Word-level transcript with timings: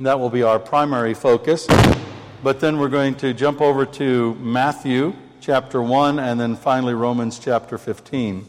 That 0.00 0.18
will 0.18 0.30
be 0.30 0.42
our 0.42 0.58
primary 0.58 1.14
focus. 1.14 1.68
But 2.42 2.58
then 2.58 2.80
we're 2.80 2.88
going 2.88 3.14
to 3.16 3.32
jump 3.32 3.60
over 3.60 3.86
to 3.86 4.34
Matthew 4.34 5.14
chapter 5.40 5.80
1 5.80 6.18
and 6.18 6.40
then 6.40 6.56
finally 6.56 6.94
Romans 6.94 7.38
chapter 7.38 7.78
15. 7.78 8.44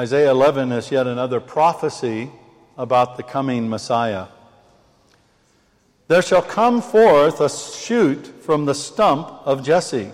Isaiah 0.00 0.30
11 0.30 0.72
is 0.72 0.90
yet 0.90 1.06
another 1.06 1.40
prophecy 1.40 2.30
about 2.78 3.18
the 3.18 3.22
coming 3.22 3.68
Messiah. 3.68 4.28
There 6.08 6.22
shall 6.22 6.40
come 6.40 6.80
forth 6.80 7.38
a 7.42 7.50
shoot 7.50 8.26
from 8.42 8.64
the 8.64 8.74
stump 8.74 9.28
of 9.44 9.62
Jesse, 9.62 10.10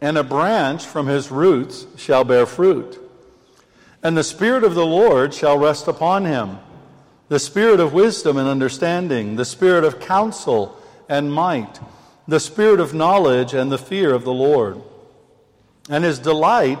and 0.00 0.16
a 0.16 0.22
branch 0.22 0.86
from 0.86 1.08
his 1.08 1.32
roots 1.32 1.84
shall 1.96 2.22
bear 2.22 2.46
fruit. 2.46 2.96
And 4.04 4.16
the 4.16 4.22
Spirit 4.22 4.62
of 4.62 4.76
the 4.76 4.86
Lord 4.86 5.34
shall 5.34 5.58
rest 5.58 5.88
upon 5.88 6.24
him 6.24 6.60
the 7.28 7.40
Spirit 7.40 7.80
of 7.80 7.92
wisdom 7.92 8.36
and 8.36 8.48
understanding, 8.48 9.34
the 9.34 9.44
Spirit 9.44 9.82
of 9.82 9.98
counsel 9.98 10.80
and 11.08 11.32
might, 11.32 11.80
the 12.28 12.38
Spirit 12.38 12.78
of 12.78 12.94
knowledge 12.94 13.52
and 13.52 13.72
the 13.72 13.78
fear 13.78 14.14
of 14.14 14.22
the 14.22 14.32
Lord. 14.32 14.80
And 15.90 16.04
his 16.04 16.20
delight 16.20 16.80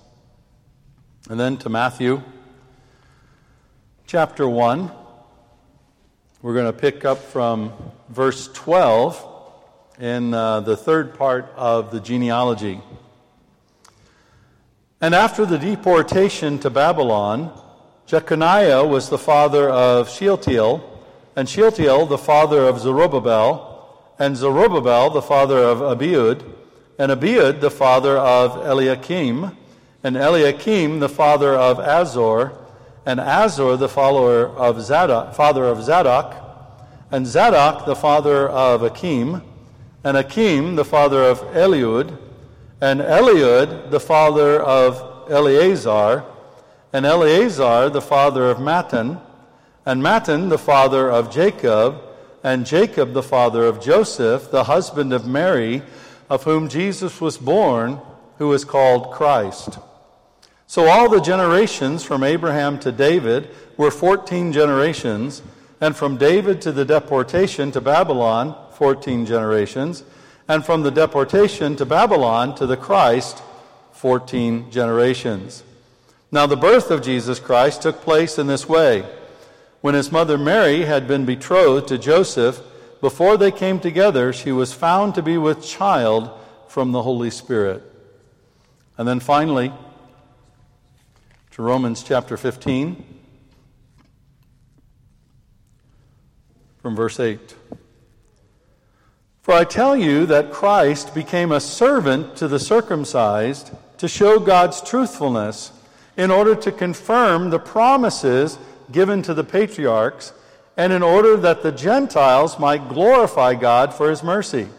And 1.29 1.39
then 1.39 1.57
to 1.57 1.69
Matthew 1.69 2.23
chapter 4.07 4.49
1. 4.49 4.91
We're 6.41 6.55
going 6.55 6.65
to 6.65 6.73
pick 6.73 7.05
up 7.05 7.19
from 7.19 7.73
verse 8.09 8.47
12 8.53 9.23
in 9.99 10.33
uh, 10.33 10.61
the 10.61 10.75
third 10.75 11.13
part 11.13 11.53
of 11.55 11.91
the 11.91 11.99
genealogy. 11.99 12.81
And 14.99 15.13
after 15.13 15.45
the 15.45 15.59
deportation 15.59 16.57
to 16.59 16.71
Babylon, 16.71 17.51
Jeconiah 18.07 18.83
was 18.83 19.09
the 19.09 19.19
father 19.19 19.69
of 19.69 20.09
Shealtiel, 20.09 20.83
and 21.35 21.47
Shealtiel 21.47 22.07
the 22.07 22.17
father 22.17 22.63
of 22.63 22.79
Zerubbabel, 22.79 24.03
and 24.17 24.35
Zerubbabel 24.35 25.11
the 25.11 25.21
father 25.21 25.59
of 25.59 25.77
Abiud, 25.81 26.43
and 26.97 27.11
Abiud 27.11 27.61
the 27.61 27.71
father 27.71 28.17
of 28.17 28.65
Eliakim, 28.65 29.55
and 30.03 30.17
Eliakim 30.17 30.99
the 30.99 31.09
father 31.09 31.55
of 31.55 31.79
Azor, 31.79 32.53
and 33.05 33.19
Azor 33.19 33.77
the 33.77 33.89
follower 33.89 34.47
of 34.47 34.81
Zadok, 34.81 35.33
father 35.33 35.65
of 35.65 35.83
Zadok, 35.83 36.35
and 37.11 37.27
Zadok 37.27 37.85
the 37.85 37.95
father 37.95 38.47
of 38.47 38.83
Akim, 38.83 39.41
and 40.03 40.17
Akim 40.17 40.75
the 40.75 40.85
father 40.85 41.23
of 41.23 41.39
Eliud, 41.53 42.17
and 42.79 43.01
Eliud 43.01 43.91
the 43.91 43.99
father 43.99 44.59
of 44.59 45.29
Eleazar, 45.31 46.23
and 46.93 47.05
Eleazar 47.05 47.89
the 47.89 48.01
father 48.01 48.49
of 48.49 48.57
Matthan, 48.57 49.21
and 49.85 50.01
Matthan 50.01 50.49
the 50.49 50.57
father 50.57 51.09
of 51.11 51.31
Jacob, 51.31 52.01
and 52.43 52.65
Jacob 52.65 53.13
the 53.13 53.23
father 53.23 53.65
of 53.65 53.81
Joseph, 53.81 54.49
the 54.49 54.63
husband 54.63 55.13
of 55.13 55.27
Mary, 55.27 55.83
of 56.29 56.43
whom 56.43 56.69
Jesus 56.69 57.21
was 57.21 57.37
born, 57.37 57.99
who 58.37 58.51
is 58.53 58.65
called 58.65 59.11
Christ. 59.11 59.77
So 60.71 60.87
all 60.87 61.09
the 61.09 61.19
generations 61.19 62.01
from 62.01 62.23
Abraham 62.23 62.79
to 62.79 62.93
David 62.93 63.49
were 63.75 63.91
14 63.91 64.53
generations, 64.53 65.41
and 65.81 65.93
from 65.93 66.15
David 66.15 66.61
to 66.61 66.71
the 66.71 66.85
deportation 66.85 67.73
to 67.73 67.81
Babylon, 67.81 68.55
14 68.75 69.25
generations, 69.25 70.05
and 70.47 70.65
from 70.65 70.83
the 70.83 70.89
deportation 70.89 71.75
to 71.75 71.85
Babylon 71.85 72.55
to 72.55 72.65
the 72.65 72.77
Christ, 72.77 73.43
14 73.91 74.71
generations. 74.71 75.65
Now, 76.31 76.47
the 76.47 76.55
birth 76.55 76.89
of 76.89 77.01
Jesus 77.03 77.37
Christ 77.37 77.81
took 77.81 77.99
place 77.99 78.39
in 78.39 78.47
this 78.47 78.69
way. 78.69 79.03
When 79.81 79.93
his 79.93 80.09
mother 80.09 80.37
Mary 80.37 80.85
had 80.85 81.05
been 81.05 81.25
betrothed 81.25 81.89
to 81.89 81.97
Joseph, 81.97 82.61
before 83.01 83.35
they 83.35 83.51
came 83.51 83.81
together, 83.81 84.31
she 84.31 84.53
was 84.53 84.71
found 84.71 85.15
to 85.15 85.21
be 85.21 85.37
with 85.37 85.65
child 85.65 86.31
from 86.69 86.93
the 86.93 87.03
Holy 87.03 87.29
Spirit. 87.29 87.83
And 88.97 89.05
then 89.05 89.19
finally, 89.19 89.73
to 91.51 91.61
Romans 91.61 92.01
chapter 92.01 92.37
15, 92.37 93.03
from 96.81 96.95
verse 96.95 97.19
8. 97.19 97.55
For 99.41 99.53
I 99.53 99.65
tell 99.65 99.97
you 99.97 100.25
that 100.27 100.53
Christ 100.53 101.13
became 101.13 101.51
a 101.51 101.59
servant 101.59 102.37
to 102.37 102.47
the 102.47 102.57
circumcised 102.57 103.71
to 103.97 104.07
show 104.07 104.39
God's 104.39 104.81
truthfulness, 104.81 105.73
in 106.15 106.31
order 106.31 106.55
to 106.55 106.71
confirm 106.71 107.49
the 107.49 107.59
promises 107.59 108.57
given 108.89 109.21
to 109.23 109.33
the 109.33 109.43
patriarchs, 109.43 110.31
and 110.77 110.93
in 110.93 111.03
order 111.03 111.35
that 111.35 111.63
the 111.63 111.73
Gentiles 111.73 112.59
might 112.59 112.87
glorify 112.87 113.55
God 113.55 113.93
for 113.93 114.09
his 114.09 114.23
mercy. 114.23 114.69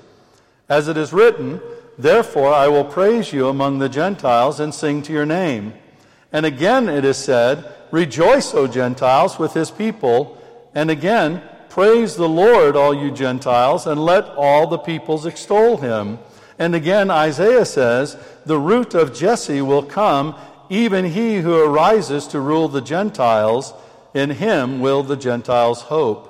As 0.71 0.89
it 0.89 0.97
is 0.97 1.13
written, 1.13 1.61
Therefore 1.99 2.55
I 2.55 2.69
will 2.69 2.85
praise 2.85 3.31
you 3.31 3.49
among 3.49 3.79
the 3.79 3.91
Gentiles 3.91 4.59
and 4.59 4.75
sing 4.75 5.03
to 5.03 5.13
your 5.13 5.27
name. 5.27 5.75
And 6.33 6.47
again 6.47 6.89
it 6.89 7.05
is 7.05 7.17
said, 7.17 7.65
Rejoice, 7.91 8.55
O 8.55 8.67
Gentiles, 8.67 9.39
with 9.39 9.53
his 9.53 9.71
people. 9.71 10.39
And 10.75 10.91
again, 10.91 11.43
Praise 11.73 12.17
the 12.17 12.29
Lord, 12.29 12.77
all 12.77 12.93
you 12.93 13.11
Gentiles, 13.11 13.87
and 13.87 13.99
let 13.99 14.29
all 14.37 14.67
the 14.67 14.77
peoples 14.77 15.25
extol 15.25 15.79
him. 15.79 16.19
And 16.59 16.75
again, 16.75 17.11
Isaiah 17.11 17.65
says, 17.65 18.15
The 18.45 18.59
root 18.59 18.93
of 18.93 19.15
Jesse 19.15 19.63
will 19.63 19.83
come, 19.83 20.35
even 20.69 21.07
he 21.07 21.39
who 21.39 21.59
arises 21.59 22.27
to 22.27 22.41
rule 22.41 22.69
the 22.69 22.83
Gentiles. 22.83 23.73
In 24.13 24.29
him 24.29 24.81
will 24.81 25.03
the 25.03 25.17
Gentiles 25.17 25.81
hope. 25.81 26.29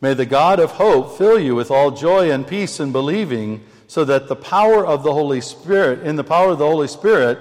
May 0.00 0.14
the 0.14 0.24
God 0.24 0.60
of 0.60 0.70
hope 0.70 1.18
fill 1.18 1.38
you 1.38 1.54
with 1.54 1.70
all 1.70 1.90
joy 1.90 2.30
and 2.30 2.46
peace 2.46 2.80
in 2.80 2.90
believing, 2.90 3.62
so 3.86 4.02
that 4.02 4.28
the 4.28 4.34
power 4.34 4.86
of 4.86 5.02
the 5.02 5.12
Holy 5.12 5.42
Spirit, 5.42 6.06
in 6.06 6.16
the 6.16 6.24
power 6.24 6.52
of 6.52 6.58
the 6.58 6.66
Holy 6.66 6.88
Spirit, 6.88 7.38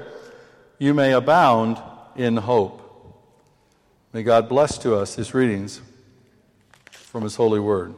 you 0.82 0.96
may 0.96 1.14
abound 1.14 1.80
in 2.16 2.36
hope. 2.36 2.80
May 4.14 4.24
God 4.24 4.50
bless 4.50 4.80
to 4.80 4.96
us 4.96 5.14
his 5.14 5.32
readings 5.32 5.80
from 6.90 7.22
his 7.22 7.36
holy 7.36 7.60
word. 7.60 7.94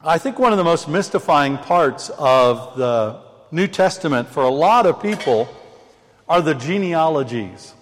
I 0.00 0.18
think 0.18 0.40
one 0.40 0.50
of 0.50 0.58
the 0.58 0.64
most 0.64 0.88
mystifying 0.88 1.56
parts 1.56 2.10
of 2.18 2.76
the 2.76 3.20
New 3.52 3.68
Testament 3.68 4.28
for 4.28 4.42
a 4.42 4.50
lot 4.50 4.86
of 4.86 5.00
people 5.00 5.48
are 6.28 6.42
the 6.42 6.56
genealogies. 6.56 7.74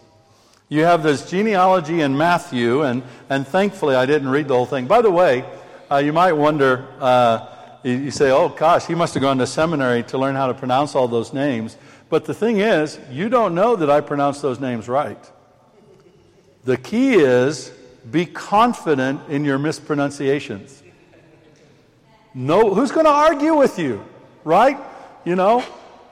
You 0.68 0.84
have 0.84 1.02
this 1.02 1.30
genealogy 1.30 2.02
in 2.02 2.18
Matthew, 2.18 2.82
and, 2.82 3.02
and 3.30 3.48
thankfully 3.48 3.94
I 3.94 4.04
didn't 4.04 4.28
read 4.28 4.46
the 4.46 4.54
whole 4.54 4.66
thing. 4.66 4.86
By 4.86 5.00
the 5.00 5.10
way, 5.10 5.42
uh, 5.90 5.96
you 5.96 6.12
might 6.12 6.32
wonder 6.32 6.86
uh, 7.00 7.54
you 7.82 8.10
say, 8.10 8.30
oh 8.30 8.48
gosh, 8.48 8.86
he 8.86 8.94
must 8.94 9.14
have 9.14 9.22
gone 9.22 9.38
to 9.38 9.46
seminary 9.46 10.02
to 10.04 10.18
learn 10.18 10.34
how 10.34 10.46
to 10.46 10.54
pronounce 10.54 10.94
all 10.94 11.08
those 11.08 11.32
names. 11.32 11.76
But 12.08 12.24
the 12.24 12.34
thing 12.34 12.58
is, 12.58 12.98
you 13.10 13.28
don't 13.28 13.54
know 13.54 13.76
that 13.76 13.90
I 13.90 14.00
pronounce 14.00 14.40
those 14.40 14.60
names 14.60 14.88
right. 14.88 15.18
The 16.64 16.76
key 16.76 17.14
is 17.14 17.72
be 18.10 18.26
confident 18.26 19.20
in 19.28 19.44
your 19.44 19.58
mispronunciations. 19.58 20.82
No, 22.34 22.74
who's 22.74 22.92
going 22.92 23.06
to 23.06 23.12
argue 23.12 23.56
with 23.56 23.78
you, 23.78 24.04
right? 24.44 24.78
You 25.24 25.36
know, 25.36 25.64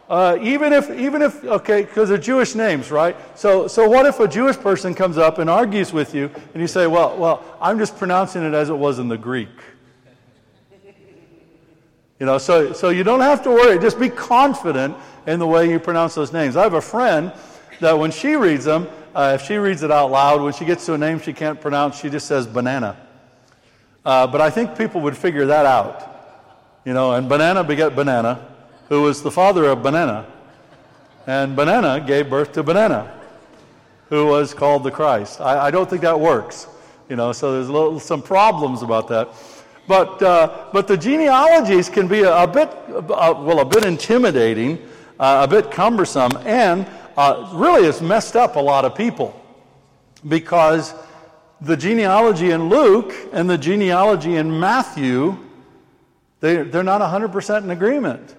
uh, 0.08 0.38
even 0.40 0.72
if, 0.72 0.90
even 0.90 1.22
if, 1.22 1.42
okay, 1.44 1.82
because 1.82 2.08
they're 2.08 2.18
Jewish 2.18 2.54
names, 2.54 2.90
right? 2.90 3.16
So, 3.38 3.66
so 3.66 3.88
what 3.88 4.06
if 4.06 4.20
a 4.20 4.28
Jewish 4.28 4.56
person 4.56 4.94
comes 4.94 5.18
up 5.18 5.38
and 5.38 5.50
argues 5.50 5.92
with 5.92 6.14
you, 6.14 6.30
and 6.52 6.60
you 6.60 6.68
say, 6.68 6.86
well, 6.86 7.16
well, 7.16 7.58
I'm 7.60 7.78
just 7.78 7.96
pronouncing 7.96 8.42
it 8.42 8.54
as 8.54 8.70
it 8.70 8.76
was 8.76 8.98
in 8.98 9.08
the 9.08 9.18
Greek. 9.18 9.48
You 12.18 12.26
know, 12.26 12.38
so, 12.38 12.72
so 12.72 12.88
you 12.88 13.04
don't 13.04 13.20
have 13.20 13.42
to 13.42 13.50
worry. 13.50 13.78
Just 13.78 14.00
be 14.00 14.08
confident 14.08 14.96
in 15.26 15.38
the 15.38 15.46
way 15.46 15.70
you 15.70 15.78
pronounce 15.78 16.14
those 16.14 16.32
names. 16.32 16.56
I 16.56 16.62
have 16.62 16.74
a 16.74 16.80
friend 16.80 17.32
that 17.80 17.98
when 17.98 18.10
she 18.10 18.36
reads 18.36 18.64
them, 18.64 18.88
uh, 19.14 19.38
if 19.38 19.46
she 19.46 19.56
reads 19.56 19.82
it 19.82 19.90
out 19.90 20.10
loud, 20.10 20.42
when 20.42 20.52
she 20.52 20.64
gets 20.64 20.86
to 20.86 20.94
a 20.94 20.98
name 20.98 21.20
she 21.20 21.32
can't 21.32 21.60
pronounce, 21.60 21.98
she 21.98 22.08
just 22.08 22.26
says 22.26 22.46
banana. 22.46 22.96
Uh, 24.04 24.26
but 24.26 24.40
I 24.40 24.50
think 24.50 24.78
people 24.78 25.00
would 25.02 25.16
figure 25.16 25.46
that 25.46 25.66
out. 25.66 26.12
You 26.84 26.94
know, 26.94 27.12
and 27.12 27.28
banana 27.28 27.64
beget 27.64 27.96
banana, 27.96 28.46
who 28.88 29.02
was 29.02 29.22
the 29.22 29.30
father 29.30 29.64
of 29.64 29.82
banana. 29.82 30.26
And 31.26 31.56
banana 31.56 32.04
gave 32.06 32.30
birth 32.30 32.52
to 32.52 32.62
banana, 32.62 33.12
who 34.08 34.26
was 34.26 34.54
called 34.54 34.84
the 34.84 34.92
Christ. 34.92 35.40
I, 35.40 35.66
I 35.66 35.70
don't 35.70 35.90
think 35.90 36.02
that 36.02 36.20
works. 36.20 36.68
You 37.08 37.16
know, 37.16 37.32
so 37.32 37.52
there's 37.52 37.68
little, 37.68 37.98
some 37.98 38.22
problems 38.22 38.82
about 38.82 39.08
that. 39.08 39.34
But, 39.86 40.20
uh, 40.22 40.66
but 40.72 40.88
the 40.88 40.96
genealogies 40.96 41.88
can 41.88 42.08
be 42.08 42.22
a, 42.22 42.42
a 42.42 42.46
bit, 42.46 42.68
uh, 42.88 43.02
well, 43.38 43.60
a 43.60 43.64
bit 43.64 43.84
intimidating, 43.84 44.78
uh, 45.20 45.46
a 45.48 45.48
bit 45.48 45.70
cumbersome, 45.70 46.32
and 46.44 46.86
uh, 47.16 47.50
really 47.54 47.84
has 47.84 48.02
messed 48.02 48.36
up 48.36 48.56
a 48.56 48.60
lot 48.60 48.84
of 48.84 48.94
people 48.94 49.40
because 50.26 50.94
the 51.60 51.76
genealogy 51.76 52.50
in 52.50 52.68
Luke 52.68 53.14
and 53.32 53.48
the 53.48 53.56
genealogy 53.56 54.36
in 54.36 54.58
Matthew, 54.58 55.38
they, 56.40 56.62
they're 56.62 56.82
not 56.82 57.00
100% 57.00 57.62
in 57.62 57.70
agreement. 57.70 58.34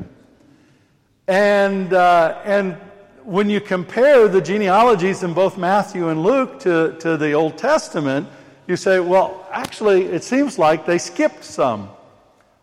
And, 1.28 1.94
uh, 1.94 2.40
and 2.46 2.78
when 3.24 3.50
you 3.50 3.60
compare 3.60 4.28
the 4.28 4.42
genealogies 4.42 5.24
in 5.24 5.34
both 5.34 5.58
Matthew 5.58 6.10
and 6.10 6.24
Luke 6.24 6.60
to, 6.62 6.96
to 7.00 7.18
the 7.18 7.34
Old 7.34 7.58
Testament, 7.58 8.28
you 8.68 8.76
say, 8.76 9.00
well, 9.00 9.48
actually, 9.52 10.04
it 10.04 10.24
seems 10.24 10.60
like 10.60 10.86
they 10.86 10.98
skipped 10.98 11.44
some, 11.44 11.90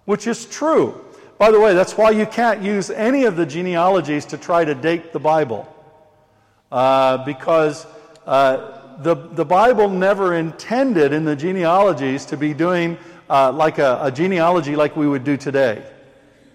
which 0.04 0.26
is 0.26 0.46
true. 0.46 1.02
By 1.38 1.50
the 1.50 1.58
way, 1.58 1.74
that's 1.74 1.96
why 1.96 2.10
you 2.10 2.26
can't 2.26 2.62
use 2.62 2.90
any 2.90 3.24
of 3.24 3.36
the 3.36 3.46
genealogies 3.46 4.24
to 4.26 4.38
try 4.38 4.64
to 4.64 4.74
date 4.74 5.12
the 5.12 5.18
Bible. 5.18 5.68
Uh, 6.70 7.24
because 7.24 7.86
uh, 8.26 8.96
the, 8.98 9.14
the 9.14 9.44
Bible 9.44 9.88
never 9.88 10.34
intended 10.34 11.12
in 11.12 11.24
the 11.24 11.34
genealogies 11.36 12.24
to 12.26 12.36
be 12.36 12.54
doing 12.54 12.98
uh, 13.28 13.50
like 13.52 13.78
a, 13.78 13.98
a 14.02 14.10
genealogy 14.10 14.76
like 14.76 14.96
we 14.96 15.08
would 15.08 15.24
do 15.24 15.36
today. 15.36 15.82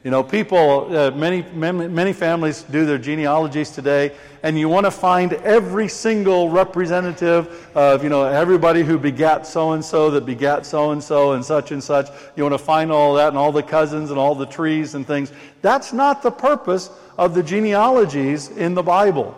You 0.02 0.12
know, 0.12 0.24
people, 0.24 0.96
uh, 0.96 1.12
many, 1.12 1.42
many, 1.54 1.90
many 1.90 2.14
families 2.14 2.64
do 2.64 2.86
their 2.86 2.98
genealogies 2.98 3.70
today, 3.70 4.16
and 4.44 4.58
you 4.58 4.70
want 4.70 4.86
to 4.86 4.92
find 4.92 5.34
every 5.34 5.90
single 5.90 6.50
representative 6.50 7.70
of, 7.76 8.02
you 8.02 8.10
know, 8.10 8.24
everybody 8.24 8.84
who 8.84 8.98
begat 8.98 9.46
so 9.46 9.74
and 9.74 9.84
so 9.84 10.10
that 10.12 10.26
begat 10.26 10.66
so 10.66 10.92
and 10.92 11.04
so 11.04 11.34
and 11.34 11.44
such 11.44 11.72
and 11.72 11.84
such. 11.84 12.08
You 12.38 12.44
want 12.44 12.54
to 12.54 12.64
find 12.64 12.94
all 12.94 13.16
that 13.16 13.28
and 13.28 13.38
all 13.38 13.52
the 13.52 13.62
cousins 13.62 14.10
and 14.10 14.18
all 14.18 14.36
the 14.36 14.46
trees 14.46 14.96
and 14.96 15.06
things. 15.06 15.34
That's 15.62 15.92
not 15.92 16.24
the 16.24 16.32
purpose 16.32 16.90
of 17.18 17.36
the 17.36 17.44
genealogies 17.44 18.48
in 18.52 18.76
the 18.76 18.84
Bible. 18.84 19.36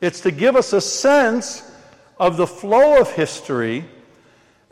It's 0.00 0.22
to 0.22 0.30
give 0.30 0.56
us 0.56 0.72
a 0.72 0.80
sense 0.80 1.70
of 2.18 2.38
the 2.38 2.46
flow 2.46 2.98
of 3.02 3.12
history. 3.12 3.84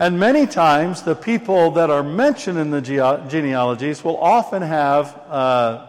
And 0.01 0.19
many 0.19 0.47
times, 0.47 1.03
the 1.03 1.15
people 1.15 1.73
that 1.73 1.91
are 1.91 2.03
mentioned 2.03 2.59
in 2.59 2.71
the 2.71 2.81
genealogies 2.81 4.03
will 4.03 4.17
often 4.17 4.63
have 4.63 5.15
uh, 5.29 5.89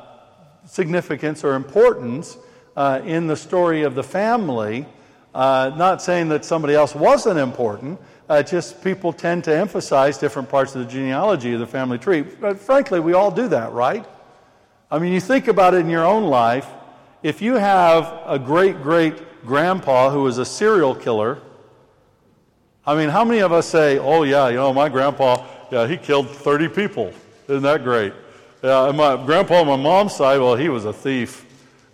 significance 0.65 1.45
or 1.45 1.53
importance 1.55 2.37
uh, 2.75 2.99
in 3.05 3.27
the 3.27 3.37
story 3.37 3.83
of 3.83 3.95
the 3.95 4.03
family. 4.03 4.85
Uh, 5.33 5.71
not 5.77 6.01
saying 6.01 6.27
that 6.27 6.43
somebody 6.43 6.75
else 6.75 6.93
wasn't 6.93 7.39
important, 7.39 7.97
uh, 8.27 8.43
just 8.43 8.83
people 8.83 9.13
tend 9.13 9.45
to 9.45 9.55
emphasize 9.55 10.17
different 10.17 10.49
parts 10.49 10.75
of 10.75 10.85
the 10.85 10.91
genealogy 10.91 11.53
of 11.53 11.61
the 11.61 11.65
family 11.65 11.97
tree. 11.97 12.21
But 12.21 12.59
frankly, 12.59 12.99
we 12.99 13.13
all 13.13 13.31
do 13.31 13.47
that, 13.47 13.71
right? 13.71 14.05
I 14.91 14.99
mean, 14.99 15.13
you 15.13 15.21
think 15.21 15.47
about 15.47 15.73
it 15.73 15.77
in 15.77 15.89
your 15.89 16.05
own 16.05 16.25
life. 16.25 16.67
If 17.23 17.41
you 17.41 17.53
have 17.55 18.21
a 18.25 18.37
great 18.37 18.83
great 18.83 19.45
grandpa 19.45 20.09
who 20.11 20.23
was 20.23 20.37
a 20.37 20.45
serial 20.45 20.95
killer. 20.95 21.41
I 22.85 22.95
mean, 22.95 23.09
how 23.09 23.23
many 23.23 23.41
of 23.41 23.51
us 23.51 23.67
say, 23.67 23.99
oh, 23.99 24.23
yeah, 24.23 24.49
you 24.49 24.55
know, 24.55 24.73
my 24.73 24.89
grandpa, 24.89 25.45
yeah, 25.71 25.85
he 25.85 25.97
killed 25.97 26.27
30 26.29 26.67
people. 26.69 27.13
Isn't 27.47 27.61
that 27.61 27.83
great? 27.83 28.11
Yeah, 28.63 28.91
my 28.91 29.23
grandpa 29.23 29.61
on 29.61 29.67
my 29.67 29.75
mom's 29.75 30.15
side, 30.15 30.39
well, 30.39 30.55
he 30.55 30.67
was 30.67 30.85
a 30.85 30.93
thief. 30.93 31.45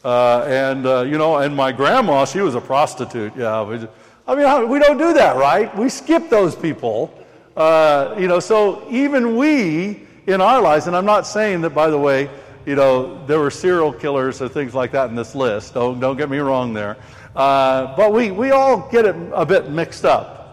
Uh, 0.06 0.46
and, 0.48 0.86
uh, 0.86 1.02
you 1.02 1.18
know, 1.18 1.38
and 1.38 1.54
my 1.54 1.74
grandma, 1.74 2.24
she 2.24 2.40
was 2.40 2.56
a 2.56 2.62
prostitute. 2.62 3.36
Yeah, 3.36 3.64
we 3.64 3.86
I 4.26 4.36
mean, 4.36 4.70
we 4.70 4.80
don't 4.80 4.98
do 4.98 5.14
that, 5.14 5.36
right? 5.36 5.76
We 5.76 5.90
skip 5.90 6.30
those 6.30 6.56
people. 6.56 7.14
Uh, 7.58 8.16
you 8.18 8.28
know, 8.28 8.40
so 8.40 8.86
even 8.90 9.36
we 9.36 10.08
in 10.26 10.40
our 10.40 10.62
lives, 10.62 10.88
and 10.88 10.96
I'm 10.96 11.06
not 11.06 11.28
saying 11.28 11.62
that, 11.62 11.72
by 11.72 11.90
the 11.90 11.98
way, 11.98 12.30
you 12.66 12.76
know, 12.76 13.26
there 13.26 13.40
were 13.40 13.52
serial 13.52 13.92
killers 13.92 14.42
or 14.42 14.48
things 14.48 14.74
like 14.74 14.92
that 14.92 15.10
in 15.10 15.16
this 15.16 15.36
list. 15.36 15.74
Don't, 15.74 16.00
don't 16.00 16.18
get 16.18 16.30
me 16.30 16.38
wrong 16.38 16.74
there. 16.74 16.96
Uh, 17.36 17.96
but 17.98 18.14
we, 18.14 18.32
we 18.32 18.52
all 18.52 18.90
get 18.90 19.06
it 19.06 19.16
a 19.34 19.46
bit 19.46 19.70
mixed 19.70 20.06
up. 20.06 20.47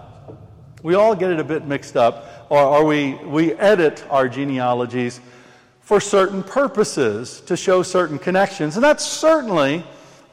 We 0.84 0.96
all 0.96 1.14
get 1.14 1.30
it 1.30 1.40
a 1.40 1.44
bit 1.44 1.64
mixed 1.64 1.96
up, 1.96 2.46
or, 2.50 2.84
we, 2.84 3.14
we 3.14 3.54
edit 3.54 4.04
our 4.10 4.28
genealogies 4.28 5.18
for 5.80 5.98
certain 5.98 6.42
purposes 6.42 7.40
to 7.46 7.56
show 7.56 7.82
certain 7.82 8.18
connections. 8.18 8.76
And 8.76 8.84
that's 8.84 9.02
certainly 9.02 9.82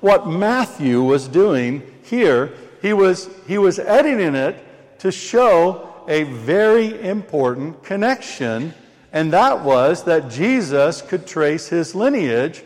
what 0.01 0.27
Matthew 0.27 1.01
was 1.03 1.29
doing 1.29 1.81
here. 2.03 2.51
He 2.81 2.91
was, 2.91 3.29
he 3.47 3.57
was 3.57 3.79
editing 3.79 4.35
it 4.35 4.99
to 4.99 5.09
show 5.09 5.87
a 6.09 6.23
very 6.23 7.01
important 7.01 7.81
connection, 7.81 8.73
and 9.13 9.31
that 9.31 9.63
was 9.63 10.03
that 10.03 10.29
Jesus 10.29 11.01
could 11.01 11.25
trace 11.25 11.69
his 11.69 11.95
lineage 11.95 12.61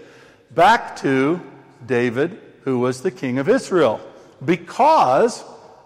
back 0.56 0.96
to 0.98 1.40
David 1.86 2.42
who 2.64 2.80
was 2.80 3.04
the 3.04 3.12
king 3.12 3.38
of 3.38 3.48
Israel. 3.48 4.02
Because 4.44 5.44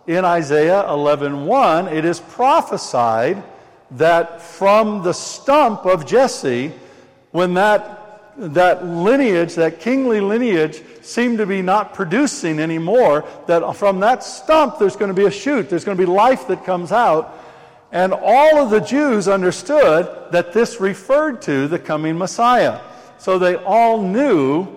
in 0.09 0.25
Isaiah 0.25 0.85
11:1 0.87 1.93
it 1.93 2.03
is 2.03 2.19
prophesied 2.19 3.43
that 3.91 4.41
from 4.41 5.03
the 5.03 5.13
stump 5.13 5.85
of 5.85 6.07
Jesse 6.07 6.73
when 7.31 7.53
that 7.53 7.97
that 8.37 8.85
lineage, 8.85 9.55
that 9.55 9.81
kingly 9.81 10.21
lineage, 10.21 10.81
seemed 11.01 11.37
to 11.37 11.45
be 11.45 11.61
not 11.61 11.93
producing 11.93 12.59
anymore, 12.59 13.25
that 13.47 13.75
from 13.75 13.99
that 13.99 14.23
stump 14.23 14.79
there's 14.79 14.95
going 14.95 15.09
to 15.09 15.13
be 15.13 15.25
a 15.25 15.31
shoot, 15.31 15.69
there's 15.69 15.83
going 15.83 15.97
to 15.97 16.01
be 16.01 16.09
life 16.09 16.47
that 16.47 16.63
comes 16.63 16.91
out. 16.91 17.37
And 17.91 18.13
all 18.13 18.57
of 18.57 18.69
the 18.69 18.79
Jews 18.79 19.27
understood 19.27 20.31
that 20.31 20.53
this 20.53 20.79
referred 20.79 21.41
to 21.43 21.67
the 21.67 21.79
coming 21.79 22.17
Messiah. 22.17 22.79
So 23.17 23.37
they 23.37 23.55
all 23.55 24.01
knew 24.01 24.69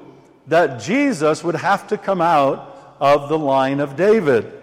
that 0.49 0.81
Jesus 0.81 1.45
would 1.45 1.55
have 1.55 1.87
to 1.89 1.97
come 1.97 2.21
out 2.21 2.97
of 2.99 3.29
the 3.29 3.39
line 3.39 3.79
of 3.79 3.97
David. 3.97 4.62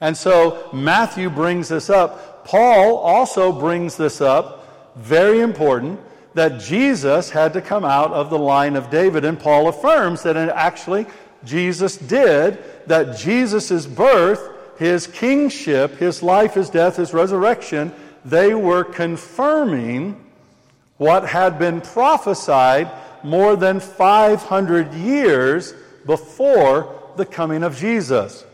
And 0.00 0.16
so 0.16 0.68
Matthew 0.72 1.28
brings 1.30 1.68
this 1.68 1.90
up. 1.90 2.44
Paul 2.44 2.96
also 2.96 3.52
brings 3.52 3.96
this 3.96 4.20
up, 4.20 4.94
very 4.96 5.40
important, 5.40 6.00
that 6.34 6.60
Jesus 6.60 7.30
had 7.30 7.52
to 7.54 7.60
come 7.60 7.84
out 7.84 8.12
of 8.12 8.30
the 8.30 8.38
line 8.38 8.76
of 8.76 8.90
David. 8.90 9.24
And 9.24 9.38
Paul 9.38 9.68
affirms 9.68 10.22
that 10.22 10.36
actually 10.36 11.06
Jesus 11.44 11.96
did, 11.96 12.58
that 12.86 13.18
Jesus' 13.18 13.86
birth, 13.86 14.50
his 14.78 15.06
kingship, 15.06 15.96
his 15.96 16.22
life, 16.22 16.54
his 16.54 16.70
death, 16.70 16.96
his 16.96 17.12
resurrection, 17.12 17.92
they 18.24 18.54
were 18.54 18.84
confirming 18.84 20.24
what 20.96 21.28
had 21.28 21.58
been 21.58 21.80
prophesied 21.80 22.90
more 23.22 23.56
than 23.56 23.80
500 23.80 24.94
years 24.94 25.74
before 26.06 26.94
the 27.16 27.26
coming 27.26 27.62
of 27.62 27.76
Jesus. 27.76 28.44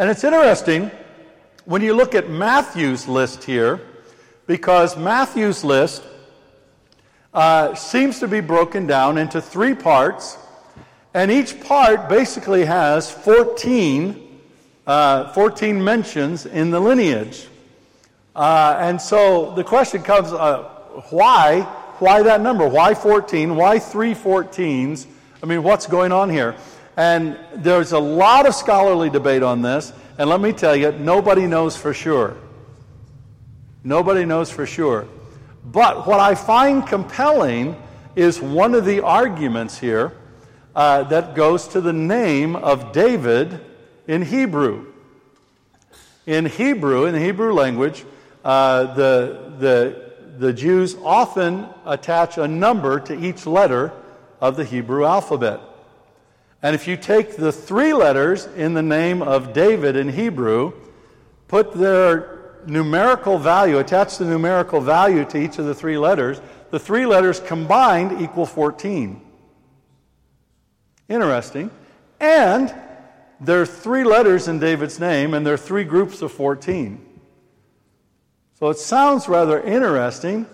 And 0.00 0.08
it's 0.08 0.24
interesting 0.24 0.90
when 1.66 1.82
you 1.82 1.92
look 1.92 2.14
at 2.14 2.30
Matthew's 2.30 3.06
list 3.06 3.44
here, 3.44 3.82
because 4.46 4.96
Matthew's 4.96 5.62
list 5.62 6.02
uh, 7.34 7.74
seems 7.74 8.18
to 8.20 8.26
be 8.26 8.40
broken 8.40 8.86
down 8.86 9.18
into 9.18 9.42
three 9.42 9.74
parts, 9.74 10.38
and 11.12 11.30
each 11.30 11.60
part 11.60 12.08
basically 12.08 12.64
has 12.64 13.10
14, 13.10 14.40
uh, 14.86 15.32
14 15.34 15.84
mentions 15.84 16.46
in 16.46 16.70
the 16.70 16.80
lineage. 16.80 17.48
Uh, 18.34 18.78
and 18.80 18.98
so 18.98 19.54
the 19.54 19.64
question 19.64 20.02
comes 20.02 20.32
uh, 20.32 20.62
why 21.10 21.60
why 21.98 22.22
that 22.22 22.40
number? 22.40 22.66
Why 22.66 22.94
14? 22.94 23.54
Why 23.54 23.78
three 23.78 24.14
14s? 24.14 25.06
I 25.42 25.46
mean, 25.46 25.62
what's 25.62 25.86
going 25.86 26.10
on 26.10 26.30
here? 26.30 26.56
And 26.96 27.38
there's 27.54 27.92
a 27.92 27.98
lot 27.98 28.46
of 28.46 28.54
scholarly 28.54 29.10
debate 29.10 29.42
on 29.42 29.62
this. 29.62 29.92
And 30.18 30.28
let 30.28 30.40
me 30.40 30.52
tell 30.52 30.76
you, 30.76 30.92
nobody 30.92 31.46
knows 31.46 31.76
for 31.76 31.94
sure. 31.94 32.36
Nobody 33.82 34.24
knows 34.24 34.50
for 34.50 34.66
sure. 34.66 35.08
But 35.64 36.06
what 36.06 36.20
I 36.20 36.34
find 36.34 36.86
compelling 36.86 37.80
is 38.16 38.40
one 38.40 38.74
of 38.74 38.84
the 38.84 39.00
arguments 39.00 39.78
here 39.78 40.12
uh, 40.74 41.04
that 41.04 41.34
goes 41.34 41.68
to 41.68 41.80
the 41.80 41.92
name 41.92 42.56
of 42.56 42.92
David 42.92 43.60
in 44.06 44.22
Hebrew. 44.22 44.86
In 46.26 46.46
Hebrew, 46.46 47.06
in 47.06 47.14
the 47.14 47.20
Hebrew 47.20 47.52
language, 47.52 48.04
uh, 48.44 48.94
the, 48.94 49.54
the 49.58 50.10
the 50.40 50.54
Jews 50.54 50.96
often 51.04 51.68
attach 51.84 52.38
a 52.38 52.48
number 52.48 52.98
to 53.00 53.14
each 53.14 53.46
letter 53.46 53.92
of 54.40 54.56
the 54.56 54.64
Hebrew 54.64 55.04
alphabet. 55.04 55.60
And 56.62 56.74
if 56.74 56.86
you 56.86 56.96
take 56.96 57.36
the 57.36 57.52
three 57.52 57.94
letters 57.94 58.46
in 58.46 58.74
the 58.74 58.82
name 58.82 59.22
of 59.22 59.52
David 59.52 59.96
in 59.96 60.10
Hebrew, 60.10 60.72
put 61.48 61.72
their 61.72 62.60
numerical 62.66 63.38
value, 63.38 63.78
attach 63.78 64.18
the 64.18 64.26
numerical 64.26 64.80
value 64.80 65.24
to 65.24 65.38
each 65.38 65.58
of 65.58 65.64
the 65.64 65.74
three 65.74 65.96
letters, 65.96 66.40
the 66.70 66.78
three 66.78 67.06
letters 67.06 67.40
combined 67.40 68.20
equal 68.20 68.46
14. 68.46 69.20
Interesting. 71.08 71.70
And 72.20 72.74
there 73.40 73.62
are 73.62 73.66
three 73.66 74.04
letters 74.04 74.46
in 74.46 74.58
David's 74.58 75.00
name, 75.00 75.32
and 75.32 75.46
there 75.46 75.54
are 75.54 75.58
three 75.58 75.84
groups 75.84 76.20
of 76.20 76.30
14. 76.30 77.04
So 78.58 78.68
it 78.68 78.76
sounds 78.76 79.26
rather 79.26 79.60
interesting, 79.60 80.46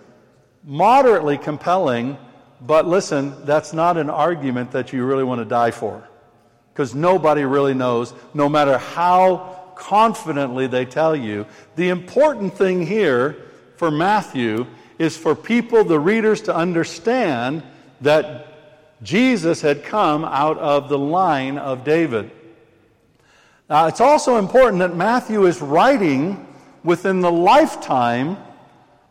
moderately 0.63 1.37
compelling, 1.37 2.17
but 2.61 2.87
listen, 2.87 3.45
that's 3.45 3.73
not 3.73 3.97
an 3.97 4.11
argument 4.11 4.71
that 4.73 4.93
you 4.93 5.05
really 5.05 5.25
want 5.25 5.41
to 5.41 5.45
die 5.45 5.71
for. 5.71 6.09
Because 6.73 6.95
nobody 6.95 7.45
really 7.45 7.75
knows, 7.75 8.13
no 8.35 8.49
matter 8.49 8.79
how 8.79 9.73
confidently 9.77 10.67
they 10.67 10.85
tell 10.85 11.15
you. 11.15 11.47
The 11.77 11.91
important 11.91 12.57
thing 12.57 12.87
here 12.87 13.37
for 13.77 13.91
Matthew 13.91 14.67
is 14.99 15.17
for 15.17 15.35
people, 15.35 15.85
the 15.85 16.01
readers, 16.01 16.43
to 16.43 16.57
understand 16.57 17.63
that 18.01 19.03
Jesus 19.03 19.61
had 19.61 19.85
come 19.85 20.25
out 20.25 20.59
of 20.59 20.89
the 20.89 20.99
line 20.99 21.59
of 21.59 21.85
David. 21.85 22.31
Now, 23.69 23.87
it's 23.87 24.01
also 24.01 24.39
important 24.39 24.79
that 24.79 24.97
Matthew 24.97 25.47
is 25.47 25.61
writing 25.61 26.47
within 26.83 27.21
the 27.21 27.33
lifetime 27.33 28.39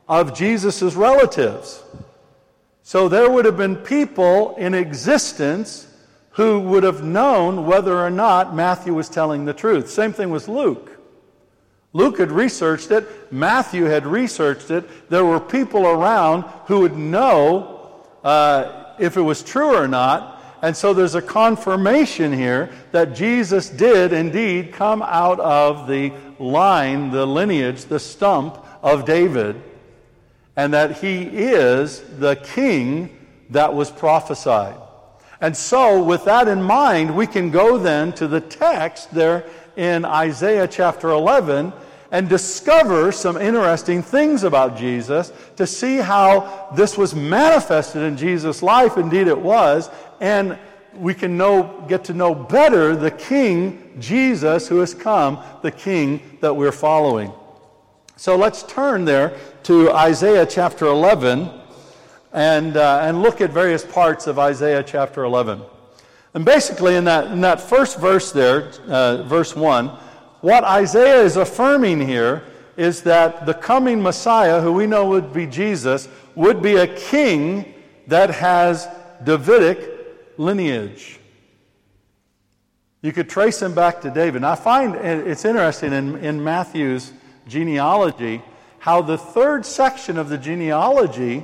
of 0.08 0.36
Jesus' 0.36 0.96
relatives. 0.96 1.84
So 2.88 3.10
there 3.10 3.32
would 3.32 3.46
have 3.46 3.58
been 3.58 3.78
people 3.78 4.56
in 4.58 4.76
existence 4.76 5.88
who 6.34 6.60
would 6.60 6.84
have 6.84 7.04
known 7.04 7.66
whether 7.66 7.98
or 7.98 8.12
not 8.12 8.54
Matthew 8.54 8.94
was 8.94 9.10
telling 9.10 9.44
the 9.44 9.56
truth. 9.56 9.90
Same 9.90 10.14
thing 10.14 10.30
with 10.30 10.48
Luke. 10.48 10.92
Luke 11.94 12.20
had 12.20 12.32
researched 12.32 12.92
it, 12.92 13.34
Matthew 13.34 13.86
had 13.86 14.06
researched 14.06 14.70
it. 14.70 15.10
There 15.10 15.26
were 15.26 15.40
people 15.40 15.88
around 15.88 16.44
who 16.68 16.82
would 16.82 16.96
know 16.96 18.06
uh, 18.24 18.94
if 19.00 19.18
it 19.18 19.22
was 19.22 19.42
true 19.42 19.76
or 19.76 19.88
not. 19.88 20.44
And 20.62 20.78
so 20.78 20.94
there's 20.94 21.16
a 21.16 21.24
confirmation 21.24 22.32
here 22.32 22.70
that 22.92 23.16
Jesus 23.16 23.68
did 23.68 24.14
indeed 24.14 24.74
come 24.74 25.02
out 25.02 25.40
of 25.40 25.88
the 25.88 26.14
line, 26.38 27.10
the 27.10 27.26
lineage, 27.26 27.86
the 27.86 28.00
stump 28.00 28.64
of 28.84 29.06
David, 29.06 29.60
and 30.56 30.74
that 30.74 30.98
he 30.98 31.24
is 31.24 32.02
the 32.20 32.36
king 32.36 33.16
that 33.50 33.74
was 33.74 33.92
prophesied. 33.92 34.78
And 35.42 35.56
so, 35.56 36.02
with 36.02 36.26
that 36.26 36.48
in 36.48 36.62
mind, 36.62 37.16
we 37.16 37.28
can 37.28 37.52
go 37.52 37.78
then 37.78 38.14
to 38.14 38.28
the 38.28 38.42
text 38.42 39.14
there 39.14 39.46
in 39.76 40.06
Isaiah 40.06 40.68
chapter 40.68 41.10
11 41.10 41.74
and 42.12 42.30
discover 42.30 43.12
some 43.12 43.36
interesting 43.36 44.02
things 44.02 44.44
about 44.44 44.78
Jesus 44.78 45.34
to 45.58 45.68
see 45.68 45.98
how 45.98 46.72
this 46.76 46.98
was 46.98 47.14
manifested 47.14 48.04
in 48.04 48.16
Jesus' 48.16 48.64
life. 48.64 48.98
Indeed, 48.98 49.28
it 49.28 49.40
was. 49.40 49.90
And 50.22 50.58
we 50.94 51.14
can 51.14 51.36
know, 51.36 51.84
get 51.90 52.06
to 52.06 52.14
know 52.14 52.34
better 52.34 52.96
the 52.96 53.12
King, 53.12 53.98
Jesus, 54.00 54.68
who 54.68 54.80
has 54.80 54.94
come, 54.94 55.44
the 55.62 55.72
King 55.72 56.22
that 56.40 56.54
we're 56.54 56.72
following. 56.72 57.34
So 58.16 58.38
let's 58.38 58.64
turn 58.64 59.04
there 59.04 59.38
to 59.66 59.92
Isaiah 59.92 60.46
chapter 60.46 60.86
11 60.86 61.50
and, 62.34 62.78
uh, 62.78 63.00
and 63.02 63.24
look 63.24 63.42
at 63.42 63.50
various 63.50 63.84
parts 63.84 64.28
of 64.28 64.38
Isaiah 64.38 64.84
chapter 64.84 65.24
11. 65.24 65.60
And 66.36 66.46
basically, 66.46 66.96
in 66.96 67.06
that, 67.06 67.32
in 67.32 67.42
that 67.42 67.60
first 67.60 68.00
verse 68.00 68.32
there, 68.32 68.74
uh, 68.88 69.24
verse 69.24 69.56
1, 69.56 69.88
what 70.42 70.64
Isaiah 70.64 71.24
is 71.24 71.36
affirming 71.36 72.00
here 72.00 72.44
is 72.78 73.02
that 73.04 73.48
the 73.48 73.56
coming 73.56 74.04
Messiah, 74.04 74.62
who 74.62 74.72
we 74.72 74.86
know 74.86 75.08
would 75.08 75.34
be 75.34 75.48
Jesus, 75.48 76.10
would 76.36 76.62
be 76.62 76.76
a 76.76 76.86
king 76.86 77.74
that 78.06 78.30
has 78.30 78.88
Davidic 79.24 79.80
lineage. 80.38 81.20
You 83.02 83.12
could 83.12 83.30
trace 83.30 83.64
him 83.64 83.74
back 83.74 84.02
to 84.02 84.12
David. 84.12 84.38
And 84.38 84.46
I 84.46 84.54
find 84.54 84.94
it's 84.94 85.44
interesting 85.44 85.92
in, 85.92 86.18
in 86.18 86.44
Matthew's 86.44 87.12
genealogy 87.48 88.44
how 88.86 89.02
the 89.02 89.18
third 89.18 89.66
section 89.66 90.16
of 90.16 90.30
the 90.30 90.38
genealogy 90.38 91.44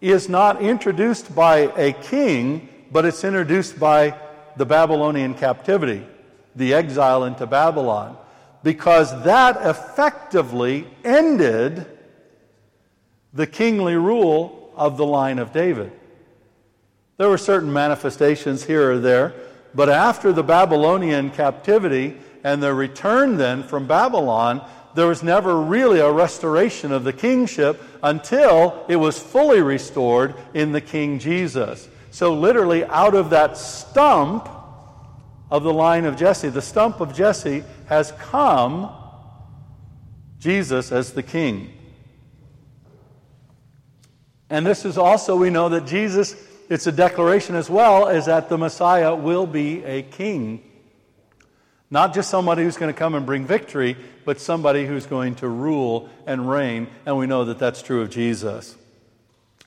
is 0.00 0.28
not 0.28 0.62
introduced 0.62 1.34
by 1.34 1.56
a 1.76 1.92
king, 1.92 2.68
but 2.92 3.04
it's 3.04 3.24
introduced 3.24 3.80
by 3.80 4.16
the 4.56 4.64
Babylonian 4.64 5.34
captivity 5.34 6.06
the 6.54 6.72
exile 6.72 7.24
into 7.24 7.48
Babylon, 7.48 8.16
because 8.62 9.24
that 9.24 9.56
effectively 9.66 10.86
ended 11.02 11.84
the 13.32 13.48
kingly 13.48 13.96
rule 13.96 14.72
of 14.76 14.96
the 14.96 15.04
line 15.04 15.40
of 15.40 15.52
David. 15.52 15.90
There 17.16 17.28
were 17.28 17.38
certain 17.38 17.72
manifestations 17.72 18.62
here 18.62 18.92
or 18.92 18.98
there, 19.00 19.34
but 19.74 19.88
after 19.88 20.32
the 20.32 20.44
Babylonian 20.44 21.30
captivity 21.30 22.18
and 22.44 22.62
the 22.62 22.72
return 22.72 23.36
then 23.36 23.64
from 23.64 23.88
Babylon, 23.88 24.64
there 24.94 25.06
was 25.06 25.22
never 25.22 25.60
really 25.60 26.00
a 26.00 26.10
restoration 26.10 26.92
of 26.92 27.04
the 27.04 27.12
kingship 27.12 27.82
until 28.02 28.84
it 28.88 28.96
was 28.96 29.18
fully 29.18 29.60
restored 29.60 30.34
in 30.54 30.72
the 30.72 30.80
King 30.80 31.18
Jesus. 31.18 31.88
So, 32.10 32.34
literally, 32.34 32.84
out 32.84 33.14
of 33.14 33.30
that 33.30 33.56
stump, 33.56 34.48
of 35.52 35.62
the 35.64 35.72
line 35.72 36.06
of 36.06 36.16
Jesse. 36.16 36.48
The 36.48 36.62
stump 36.62 37.00
of 37.00 37.14
Jesse 37.14 37.62
has 37.84 38.12
come 38.12 38.90
Jesus 40.38 40.90
as 40.90 41.12
the 41.12 41.22
king. 41.22 41.70
And 44.48 44.64
this 44.64 44.86
is 44.86 44.96
also, 44.96 45.36
we 45.36 45.50
know 45.50 45.68
that 45.68 45.86
Jesus, 45.86 46.34
it's 46.70 46.86
a 46.86 46.92
declaration 46.92 47.54
as 47.54 47.68
well, 47.68 48.08
is 48.08 48.24
that 48.24 48.48
the 48.48 48.56
Messiah 48.56 49.14
will 49.14 49.46
be 49.46 49.84
a 49.84 50.02
king. 50.04 50.64
Not 51.92 52.14
just 52.14 52.30
somebody 52.30 52.64
who's 52.64 52.78
going 52.78 52.92
to 52.92 52.98
come 52.98 53.14
and 53.14 53.26
bring 53.26 53.44
victory, 53.44 53.98
but 54.24 54.40
somebody 54.40 54.86
who's 54.86 55.04
going 55.04 55.34
to 55.36 55.48
rule 55.48 56.08
and 56.26 56.48
reign. 56.48 56.88
And 57.04 57.18
we 57.18 57.26
know 57.26 57.44
that 57.44 57.58
that's 57.58 57.82
true 57.82 58.00
of 58.00 58.08
Jesus. 58.08 58.74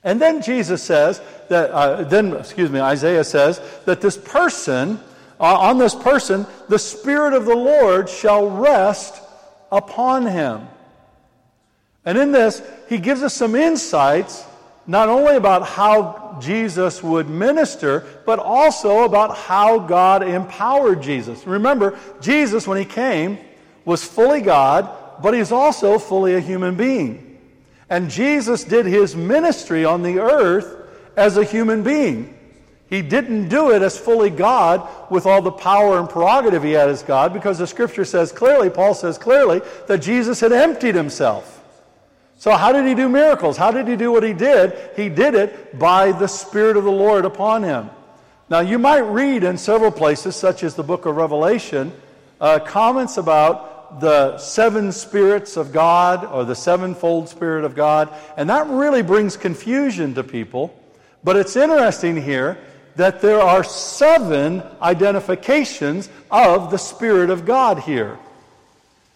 And 0.02 0.20
then 0.20 0.42
Jesus 0.42 0.82
says 0.82 1.22
that, 1.50 1.70
uh, 1.70 2.02
then, 2.02 2.34
excuse 2.34 2.68
me, 2.68 2.80
Isaiah 2.80 3.22
says 3.22 3.60
that 3.84 4.00
this 4.00 4.16
person 4.16 4.98
uh, 5.38 5.56
on 5.56 5.78
this 5.78 5.94
person, 5.94 6.46
the 6.68 6.80
Spirit 6.80 7.32
of 7.32 7.44
the 7.44 7.54
Lord 7.54 8.08
shall 8.08 8.50
rest 8.50 9.22
upon 9.70 10.26
him. 10.26 10.66
And 12.04 12.18
in 12.18 12.32
this, 12.32 12.60
he 12.88 12.98
gives 12.98 13.22
us 13.22 13.34
some 13.34 13.54
insights, 13.54 14.44
not 14.86 15.08
only 15.08 15.36
about 15.36 15.66
how 15.66 16.38
Jesus 16.40 17.02
would 17.02 17.28
minister, 17.28 18.06
but 18.24 18.38
also 18.38 19.04
about 19.04 19.36
how 19.36 19.78
God 19.78 20.22
empowered 20.22 21.02
Jesus. 21.02 21.46
Remember, 21.46 21.98
Jesus, 22.20 22.66
when 22.66 22.78
he 22.78 22.84
came, 22.84 23.38
was 23.84 24.04
fully 24.04 24.40
God, 24.40 24.88
but 25.22 25.34
he's 25.34 25.52
also 25.52 25.98
fully 25.98 26.34
a 26.34 26.40
human 26.40 26.76
being. 26.76 27.38
And 27.88 28.10
Jesus 28.10 28.64
did 28.64 28.86
his 28.86 29.14
ministry 29.14 29.84
on 29.84 30.02
the 30.02 30.18
earth 30.18 30.88
as 31.16 31.36
a 31.36 31.44
human 31.44 31.82
being. 31.82 32.36
He 32.88 33.02
didn't 33.02 33.48
do 33.48 33.70
it 33.72 33.82
as 33.82 33.98
fully 33.98 34.30
God 34.30 34.88
with 35.10 35.26
all 35.26 35.42
the 35.42 35.50
power 35.50 35.98
and 35.98 36.08
prerogative 36.08 36.62
he 36.62 36.72
had 36.72 36.88
as 36.88 37.02
God 37.02 37.32
because 37.32 37.58
the 37.58 37.66
scripture 37.66 38.04
says 38.04 38.30
clearly, 38.30 38.70
Paul 38.70 38.94
says 38.94 39.18
clearly, 39.18 39.60
that 39.88 39.98
Jesus 39.98 40.40
had 40.40 40.52
emptied 40.52 40.94
himself. 40.94 41.55
So, 42.38 42.52
how 42.52 42.72
did 42.72 42.86
he 42.86 42.94
do 42.94 43.08
miracles? 43.08 43.56
How 43.56 43.70
did 43.70 43.88
he 43.88 43.96
do 43.96 44.12
what 44.12 44.22
he 44.22 44.34
did? 44.34 44.76
He 44.94 45.08
did 45.08 45.34
it 45.34 45.78
by 45.78 46.12
the 46.12 46.26
Spirit 46.26 46.76
of 46.76 46.84
the 46.84 46.92
Lord 46.92 47.24
upon 47.24 47.62
him. 47.62 47.90
Now, 48.48 48.60
you 48.60 48.78
might 48.78 49.00
read 49.00 49.42
in 49.42 49.58
several 49.58 49.90
places, 49.90 50.36
such 50.36 50.62
as 50.62 50.74
the 50.74 50.82
book 50.82 51.06
of 51.06 51.16
Revelation, 51.16 51.92
uh, 52.40 52.58
comments 52.60 53.16
about 53.16 54.00
the 54.00 54.36
seven 54.38 54.92
spirits 54.92 55.56
of 55.56 55.72
God 55.72 56.24
or 56.24 56.44
the 56.44 56.54
sevenfold 56.54 57.28
Spirit 57.28 57.64
of 57.64 57.74
God, 57.74 58.12
and 58.36 58.50
that 58.50 58.66
really 58.66 59.02
brings 59.02 59.36
confusion 59.36 60.14
to 60.14 60.22
people. 60.22 60.78
But 61.24 61.36
it's 61.36 61.56
interesting 61.56 62.20
here 62.20 62.58
that 62.96 63.20
there 63.20 63.40
are 63.40 63.64
seven 63.64 64.62
identifications 64.80 66.08
of 66.30 66.70
the 66.70 66.78
Spirit 66.78 67.30
of 67.30 67.44
God 67.44 67.80
here. 67.80 68.18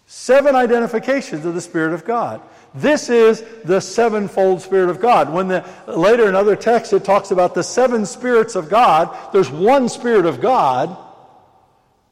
Seven 0.07 0.57
identifications 0.57 1.45
of 1.45 1.55
the 1.55 1.61
Spirit 1.61 1.93
of 1.93 2.05
God. 2.05 2.41
This 2.75 3.11
is 3.11 3.45
the 3.65 3.81
sevenfold 3.81 4.63
Spirit 4.63 4.91
of 4.91 5.01
God. 5.01 5.33
When 5.33 5.49
the, 5.49 5.65
later 5.89 6.29
in 6.29 6.37
other 6.37 6.55
texts 6.55 6.93
it 6.93 7.05
talks 7.05 7.33
about 7.33 7.55
the 7.55 7.65
seven 7.65 8.07
spirits 8.07 8.55
of 8.55 8.69
God, 8.69 9.33
there's 9.33 9.51
one 9.51 9.89
Spirit 9.89 10.25
of 10.25 10.41
God, 10.41 10.97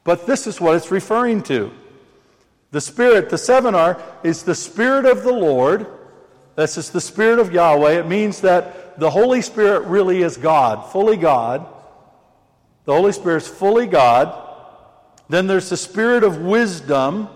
but 0.03 0.27
this 0.27 0.47
is 0.47 0.59
what 0.59 0.75
it's 0.75 0.91
referring 0.91 1.43
to. 1.43 1.71
The 2.71 2.81
Spirit, 2.81 3.29
the 3.29 3.37
seven 3.37 3.73
are, 3.73 4.01
is 4.21 4.43
the 4.43 4.53
Spirit 4.53 5.05
of 5.05 5.23
the 5.23 5.31
Lord, 5.31 5.87
This 6.59 6.77
is 6.77 6.89
the 6.89 6.99
Spirit 6.99 7.39
of 7.39 7.53
Yahweh. 7.53 7.99
It 7.99 8.07
means 8.07 8.41
that 8.41 8.99
the 8.99 9.09
Holy 9.09 9.41
Spirit 9.41 9.87
really 9.87 10.21
is 10.23 10.35
God, 10.35 10.91
fully 10.91 11.15
God. 11.15 11.65
The 12.83 12.93
Holy 12.93 13.13
Spirit 13.13 13.43
is 13.43 13.47
fully 13.47 13.87
God. 13.87 14.35
Then 15.29 15.47
there's 15.47 15.69
the 15.69 15.77
Spirit 15.77 16.25
of 16.25 16.39
wisdom. 16.41 17.29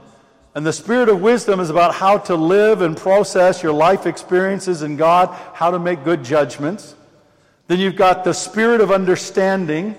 And 0.56 0.66
the 0.66 0.74
Spirit 0.74 1.10
of 1.10 1.22
wisdom 1.22 1.60
is 1.60 1.70
about 1.70 1.96
how 1.96 2.20
to 2.20 2.36
live 2.36 2.82
and 2.82 2.96
process 2.96 3.64
your 3.64 3.74
life 3.74 4.06
experiences 4.06 4.84
in 4.84 4.98
God, 4.98 5.30
how 5.54 5.72
to 5.72 5.80
make 5.80 6.04
good 6.04 6.24
judgments. 6.24 6.96
Then 7.68 7.80
you've 7.80 7.96
got 7.96 8.24
the 8.24 8.34
Spirit 8.34 8.80
of 8.82 8.92
understanding. 8.92 9.96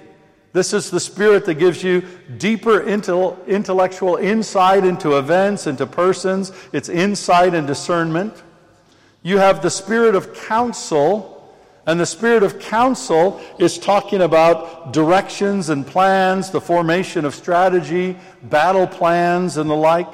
This 0.52 0.73
is 0.73 0.90
the 0.90 1.00
Spirit 1.00 1.44
that 1.46 1.54
gives 1.54 1.82
you 1.82 2.04
deeper 2.38 2.82
intellectual 2.82 4.16
insight 4.16 4.84
into 4.84 5.18
events, 5.18 5.66
into 5.66 5.87
persons. 5.87 6.52
It's 6.73 6.88
insight 6.88 7.54
and 7.54 7.66
discernment. 7.66 8.40
You 9.25 9.38
have 9.38 9.62
the 9.62 9.70
spirit 9.70 10.14
of 10.14 10.34
counsel, 10.34 11.52
and 11.87 11.99
the 11.99 12.06
spirit 12.06 12.42
of 12.42 12.61
counsel 12.61 13.40
is 13.58 13.78
talking 13.78 14.20
about 14.20 14.92
directions 14.92 15.70
and 15.70 15.87
plans, 15.87 16.50
the 16.50 16.61
formation 16.61 17.25
of 17.25 17.34
strategy, 17.34 18.16
battle 18.42 18.87
plans, 18.87 19.56
and 19.56 19.68
the 19.68 19.75
like. 19.75 20.06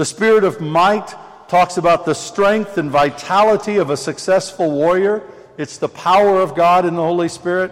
The 0.00 0.06
spirit 0.06 0.44
of 0.44 0.62
might 0.62 1.14
talks 1.46 1.76
about 1.76 2.06
the 2.06 2.14
strength 2.14 2.78
and 2.78 2.90
vitality 2.90 3.76
of 3.76 3.90
a 3.90 3.98
successful 3.98 4.70
warrior. 4.70 5.22
It's 5.58 5.76
the 5.76 5.90
power 5.90 6.40
of 6.40 6.54
God 6.54 6.86
in 6.86 6.94
the 6.94 7.02
Holy 7.02 7.28
Spirit. 7.28 7.70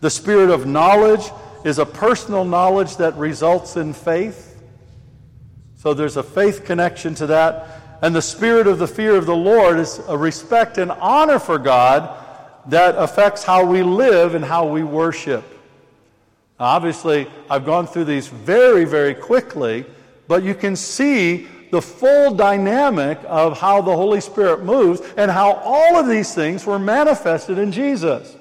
The 0.00 0.10
spirit 0.10 0.50
of 0.50 0.66
knowledge 0.66 1.30
is 1.64 1.78
a 1.78 1.86
personal 1.86 2.44
knowledge 2.44 2.96
that 2.96 3.14
results 3.14 3.76
in 3.76 3.92
faith. 3.92 4.60
So 5.76 5.94
there's 5.94 6.16
a 6.16 6.24
faith 6.24 6.64
connection 6.64 7.14
to 7.14 7.28
that. 7.28 7.98
And 8.02 8.16
the 8.16 8.20
spirit 8.20 8.66
of 8.66 8.80
the 8.80 8.88
fear 8.88 9.14
of 9.14 9.24
the 9.24 9.36
Lord 9.36 9.78
is 9.78 10.00
a 10.08 10.18
respect 10.18 10.76
and 10.78 10.90
honor 10.90 11.38
for 11.38 11.58
God 11.58 12.20
that 12.66 12.96
affects 12.96 13.44
how 13.44 13.64
we 13.64 13.84
live 13.84 14.34
and 14.34 14.44
how 14.44 14.66
we 14.66 14.82
worship. 14.82 15.44
Now, 16.58 16.66
obviously, 16.66 17.28
I've 17.48 17.64
gone 17.64 17.86
through 17.86 18.06
these 18.06 18.26
very, 18.26 18.84
very 18.84 19.14
quickly, 19.14 19.86
but 20.26 20.42
you 20.42 20.54
can 20.54 20.76
see 20.76 21.46
the 21.70 21.82
full 21.82 22.34
dynamic 22.34 23.18
of 23.26 23.58
how 23.58 23.80
the 23.80 23.94
Holy 23.94 24.20
Spirit 24.20 24.62
moves 24.64 25.00
and 25.16 25.30
how 25.30 25.54
all 25.64 25.96
of 25.96 26.06
these 26.06 26.34
things 26.34 26.64
were 26.64 26.78
manifested 26.78 27.58
in 27.58 27.72
Jesus. 27.72 28.36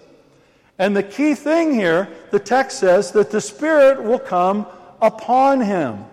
And 0.78 0.96
the 0.96 1.04
key 1.04 1.36
thing 1.36 1.74
here, 1.74 2.10
the 2.32 2.40
text 2.40 2.80
says 2.80 3.12
that 3.12 3.32
the 3.32 3.42
Spirit 3.42 4.04
will 4.04 4.20
come 4.20 4.66
upon 5.02 5.62
him. 5.62 6.06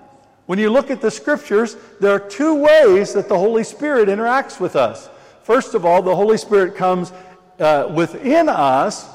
When 0.47 0.59
you 0.59 0.71
look 0.71 0.91
at 0.91 1.01
the 1.01 1.11
scriptures, 1.11 1.77
there 2.01 2.13
are 2.13 2.19
two 2.19 2.55
ways 2.55 3.13
that 3.13 3.29
the 3.29 3.39
Holy 3.39 3.65
Spirit 3.65 4.09
interacts 4.09 4.59
with 4.59 4.75
us. 4.75 5.09
First 5.43 5.75
of 5.75 5.85
all, 5.85 6.03
the 6.03 6.15
Holy 6.17 6.37
Spirit 6.37 6.75
comes 6.75 7.13
uh, 7.59 7.93
within 7.95 8.49
us 8.49 9.09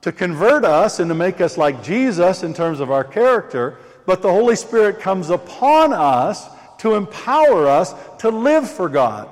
to 0.00 0.12
convert 0.12 0.64
us 0.64 1.00
and 1.00 1.08
to 1.08 1.14
make 1.14 1.40
us 1.40 1.58
like 1.58 1.82
Jesus 1.82 2.42
in 2.42 2.54
terms 2.54 2.80
of 2.80 2.90
our 2.90 3.04
character, 3.04 3.76
but 4.06 4.22
the 4.22 4.30
Holy 4.30 4.56
Spirit 4.56 5.00
comes 5.00 5.30
upon 5.30 5.92
us 5.92 6.48
to 6.78 6.94
empower 6.94 7.66
us 7.66 7.94
to 8.18 8.30
live 8.30 8.70
for 8.70 8.88
God. 8.88 9.28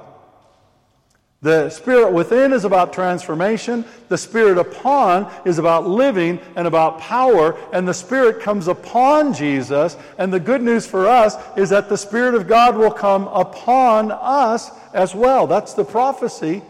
The 1.45 1.69
spirit 1.69 2.11
within 2.11 2.55
is 2.55 2.65
about 2.65 2.95
transformation. 2.95 3.85
The 4.09 4.17
spirit 4.17 4.57
upon 4.57 5.31
is 5.45 5.59
about 5.59 5.87
living 5.87 6.41
and 6.57 6.67
about 6.67 7.01
power. 7.01 7.55
And 7.71 7.87
the 7.87 7.93
spirit 7.93 8.41
comes 8.41 8.67
upon 8.67 9.35
Jesus. 9.35 9.99
And 10.17 10.33
the 10.33 10.41
good 10.41 10.63
news 10.63 10.87
for 10.87 11.07
us 11.07 11.37
is 11.55 11.69
that 11.69 11.91
the 11.91 11.99
spirit 11.99 12.35
of 12.35 12.49
God 12.49 12.79
will 12.79 12.91
come 12.91 13.29
upon 13.29 14.11
us 14.11 14.71
as 14.95 15.15
well. 15.15 15.47
That's 15.47 15.75
the 15.75 15.85
prophecy 15.85 16.63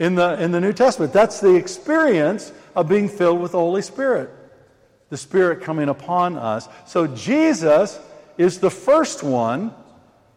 in 0.00 0.16
the, 0.16 0.42
in 0.42 0.50
the 0.50 0.60
New 0.60 0.72
Testament. 0.72 1.12
That's 1.12 1.38
the 1.38 1.54
experience 1.54 2.52
of 2.74 2.88
being 2.88 3.08
filled 3.08 3.40
with 3.40 3.52
the 3.52 3.58
Holy 3.58 3.82
Spirit. 3.82 4.30
The 5.10 5.16
Spirit 5.16 5.62
coming 5.62 5.88
upon 5.88 6.36
us. 6.36 6.68
So 6.86 7.06
Jesus 7.06 7.98
is 8.36 8.58
the 8.58 8.70
first 8.70 9.22
one 9.22 9.74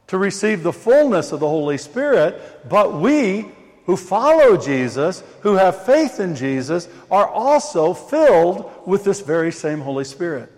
to 0.08 0.18
receive 0.18 0.64
the 0.64 0.74
fullness 0.74 1.32
of 1.32 1.40
the 1.40 1.48
Holy 1.48 1.78
Spirit, 1.78 2.70
but 2.70 3.00
we 3.00 3.48
who 3.86 3.98
follow 3.98 4.58
Jesus, 4.58 5.24
who 5.42 5.56
have 5.56 5.86
faith 5.86 6.20
in 6.20 6.36
Jesus, 6.36 6.88
are 7.10 7.28
also 7.28 7.94
filled 7.94 8.72
with 8.86 9.04
this 9.04 9.22
very 9.22 9.52
same 9.52 9.82
Holy 9.82 10.04
Spirit. 10.04 10.52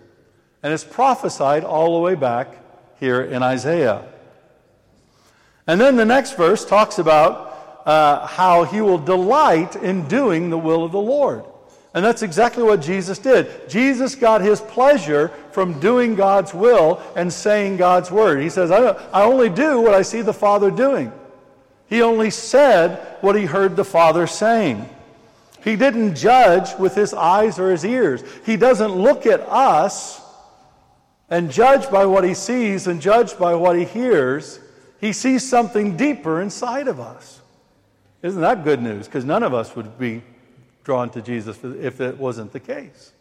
And 0.62 0.72
it's 0.72 0.84
prophesied 0.84 1.64
all 1.64 1.94
the 1.94 2.00
way 2.00 2.14
back 2.14 2.48
here 3.00 3.22
in 3.22 3.42
Isaiah. 3.42 4.04
And 5.66 5.80
then 5.80 5.96
the 5.96 6.04
next 6.04 6.36
verse 6.36 6.64
talks 6.64 6.98
about 6.98 7.82
uh, 7.86 8.26
how 8.26 8.64
he 8.64 8.80
will 8.80 8.98
delight 8.98 9.76
in 9.76 10.08
doing 10.08 10.50
the 10.50 10.58
will 10.58 10.84
of 10.84 10.92
the 10.92 11.00
Lord. 11.00 11.44
And 11.94 12.04
that's 12.04 12.22
exactly 12.22 12.64
what 12.64 12.82
Jesus 12.82 13.18
did. 13.18 13.68
Jesus 13.70 14.16
got 14.16 14.40
his 14.40 14.60
pleasure 14.60 15.28
from 15.52 15.78
doing 15.78 16.16
God's 16.16 16.52
will 16.52 17.00
and 17.14 17.32
saying 17.32 17.76
God's 17.76 18.10
word. 18.10 18.42
He 18.42 18.50
says, 18.50 18.72
I, 18.72 18.90
I 19.12 19.22
only 19.22 19.48
do 19.48 19.80
what 19.80 19.94
I 19.94 20.02
see 20.02 20.20
the 20.20 20.32
Father 20.32 20.72
doing. 20.72 21.12
He 21.86 22.02
only 22.02 22.30
said 22.30 23.18
what 23.20 23.36
he 23.36 23.44
heard 23.44 23.76
the 23.76 23.84
Father 23.84 24.26
saying. 24.26 24.88
He 25.62 25.76
didn't 25.76 26.16
judge 26.16 26.76
with 26.80 26.96
his 26.96 27.14
eyes 27.14 27.60
or 27.60 27.70
his 27.70 27.84
ears. 27.84 28.24
He 28.44 28.56
doesn't 28.56 28.90
look 28.92 29.24
at 29.24 29.40
us 29.42 30.20
and 31.30 31.50
judge 31.50 31.88
by 31.90 32.06
what 32.06 32.24
he 32.24 32.34
sees 32.34 32.88
and 32.88 33.00
judge 33.00 33.38
by 33.38 33.54
what 33.54 33.76
he 33.76 33.84
hears. 33.84 34.58
He 35.00 35.12
sees 35.12 35.48
something 35.48 35.96
deeper 35.96 36.40
inside 36.40 36.88
of 36.88 36.98
us. 36.98 37.40
Isn't 38.20 38.40
that 38.40 38.64
good 38.64 38.82
news? 38.82 39.06
Because 39.06 39.24
none 39.24 39.44
of 39.44 39.54
us 39.54 39.76
would 39.76 39.96
be 39.96 40.22
drawn 40.84 41.10
to 41.10 41.22
Jesus 41.22 41.58
if 41.64 42.00
it 42.00 42.18
wasn't 42.18 42.52
the 42.52 42.60
case. 42.60 43.12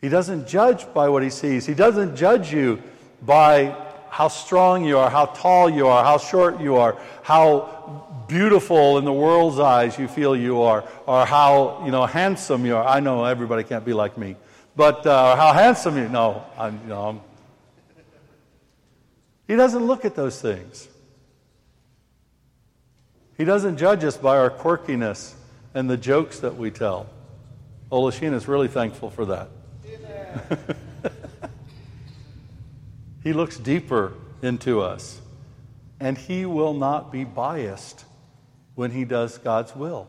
He 0.00 0.08
doesn't 0.08 0.48
judge 0.48 0.92
by 0.92 1.08
what 1.08 1.22
he 1.22 1.30
sees, 1.30 1.66
he 1.66 1.74
doesn't 1.74 2.16
judge 2.16 2.52
you 2.52 2.82
by 3.22 3.76
how 4.08 4.28
strong 4.28 4.84
you 4.84 4.98
are, 4.98 5.10
how 5.10 5.26
tall 5.26 5.68
you 5.68 5.88
are, 5.88 6.02
how 6.02 6.16
short 6.16 6.60
you 6.60 6.76
are, 6.76 6.98
how 7.22 8.24
beautiful 8.28 8.98
in 8.98 9.04
the 9.04 9.12
world's 9.12 9.58
eyes 9.58 9.98
you 9.98 10.08
feel 10.08 10.34
you 10.34 10.62
are, 10.62 10.84
or 11.06 11.26
how 11.26 11.82
you 11.84 11.90
know 11.90 12.06
handsome 12.06 12.64
you 12.64 12.76
are. 12.76 12.86
I 12.86 13.00
know 13.00 13.24
everybody 13.24 13.62
can't 13.62 13.84
be 13.84 13.92
like 13.92 14.16
me, 14.16 14.36
but 14.74 15.06
uh, 15.06 15.36
how 15.36 15.52
handsome 15.52 15.96
you. 15.98 16.08
No, 16.08 16.44
I'm, 16.58 16.80
you 16.82 16.88
know, 16.88 17.08
I'm, 17.08 17.20
he 19.46 19.54
doesn't 19.54 19.86
look 19.86 20.04
at 20.04 20.14
those 20.14 20.40
things. 20.40 20.88
He 23.36 23.44
doesn't 23.44 23.76
judge 23.76 24.04
us 24.04 24.16
by 24.16 24.38
our 24.38 24.50
quirkiness 24.50 25.34
and 25.74 25.90
the 25.90 25.96
jokes 25.96 26.40
that 26.40 26.56
we 26.56 26.70
tell. 26.70 27.08
Olashina 27.92 28.34
is 28.34 28.48
really 28.48 28.68
thankful 28.68 29.10
for 29.10 29.26
that. 29.26 29.48
He 33.26 33.32
looks 33.32 33.58
deeper 33.58 34.12
into 34.40 34.80
us. 34.80 35.20
And 35.98 36.16
he 36.16 36.46
will 36.46 36.74
not 36.74 37.10
be 37.10 37.24
biased 37.24 38.04
when 38.76 38.92
he 38.92 39.04
does 39.04 39.38
God's 39.38 39.74
will. 39.74 40.06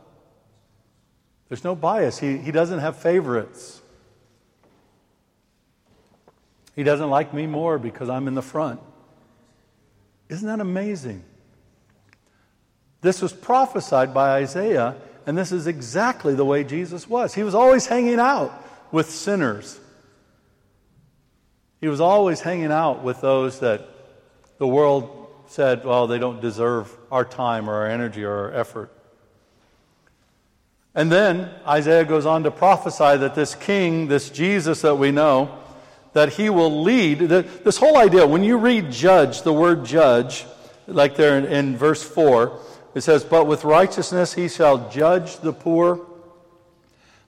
There's 1.49 1.63
no 1.63 1.73
bias. 1.73 2.19
He, 2.19 2.37
he 2.37 2.51
doesn't 2.51 2.77
have 2.77 2.95
favorites. 2.95 3.81
He 6.75 6.83
doesn't 6.83 7.09
like 7.09 7.33
me 7.33 7.47
more 7.47 7.79
because 7.79 8.07
I'm 8.07 8.27
in 8.27 8.35
the 8.35 8.43
front. 8.43 8.81
Isn't 10.29 10.47
that 10.47 10.59
amazing? 10.59 11.23
This 13.07 13.21
was 13.21 13.33
prophesied 13.33 14.13
by 14.13 14.41
Isaiah, 14.41 14.95
and 15.25 15.37
this 15.37 15.51
is 15.51 15.65
exactly 15.65 16.35
the 16.35 16.45
way 16.45 16.63
Jesus 16.63 17.07
was. 17.07 17.33
He 17.33 17.43
was 17.43 17.55
always 17.55 17.87
hanging 17.87 18.19
out 18.19 18.51
with 18.91 19.09
sinners 19.09 19.79
he 21.79 21.87
was 21.87 22.01
always 22.01 22.41
hanging 22.41 22.71
out 22.71 23.03
with 23.03 23.21
those 23.21 23.59
that 23.59 23.87
the 24.57 24.67
world 24.67 25.27
said, 25.47 25.85
well, 25.85 26.07
they 26.07 26.17
don't 26.17 26.41
deserve 26.41 26.95
our 27.11 27.23
time 27.23 27.69
or 27.69 27.75
our 27.75 27.87
energy 27.87 28.23
or 28.23 28.33
our 28.33 28.53
effort. 28.53 28.91
And 30.95 31.11
then 31.11 31.51
Isaiah 31.67 32.05
goes 32.05 32.25
on 32.25 32.43
to 32.43 32.51
prophesy 32.51 33.17
that 33.17 33.35
this 33.35 33.53
king, 33.53 34.07
this 34.07 34.31
Jesus 34.31 34.81
that 34.81 34.95
we 34.95 35.11
know, 35.11 35.55
that 36.13 36.33
he 36.33 36.49
will 36.49 36.81
lead. 36.81 37.19
This 37.19 37.77
whole 37.77 37.97
idea, 37.97 38.25
when 38.25 38.43
you 38.43 38.57
read 38.57 38.91
judge, 38.91 39.43
the 39.43 39.53
word 39.53 39.85
judge, 39.85 40.45
like 40.87 41.15
there 41.15 41.37
in, 41.37 41.77
verse 41.77 42.01
4, 42.01 42.59
it 42.95 43.01
says, 43.01 43.23
But 43.23 43.47
with 43.47 43.63
righteousness 43.63 44.33
he 44.33 44.47
shall 44.47 44.89
judge 44.89 45.37
the 45.39 45.53
poor. 45.53 46.05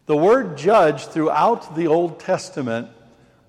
The 0.05 0.17
word 0.17 0.57
judge 0.57 1.05
throughout 1.05 1.75
the 1.75 1.87
Old 1.87 2.19
Testament 2.19 2.89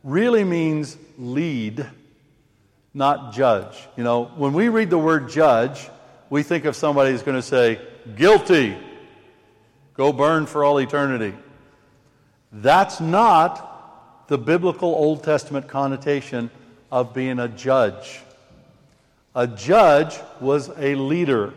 really 0.04 0.44
means 0.44 0.96
lead, 1.18 1.86
not 2.92 3.32
judge. 3.32 3.88
You 3.96 4.04
know, 4.04 4.24
when 4.36 4.52
we 4.52 4.68
read 4.68 4.90
the 4.90 4.98
word 4.98 5.30
judge, 5.30 5.88
we 6.28 6.42
think 6.42 6.64
of 6.64 6.76
somebody 6.76 7.10
who's 7.12 7.22
going 7.22 7.36
to 7.36 7.42
say, 7.42 7.80
guilty, 8.16 8.76
go 9.94 10.12
burn 10.12 10.46
for 10.46 10.64
all 10.64 10.78
eternity. 10.78 11.34
That's 12.52 13.00
not 13.00 14.28
the 14.28 14.38
biblical 14.38 14.88
Old 14.88 15.24
Testament 15.24 15.68
connotation 15.68 16.50
of 16.90 17.14
being 17.14 17.38
a 17.38 17.48
judge. 17.48 18.20
A 19.34 19.46
judge 19.46 20.18
was 20.40 20.70
a 20.76 20.94
leader. 20.94 21.54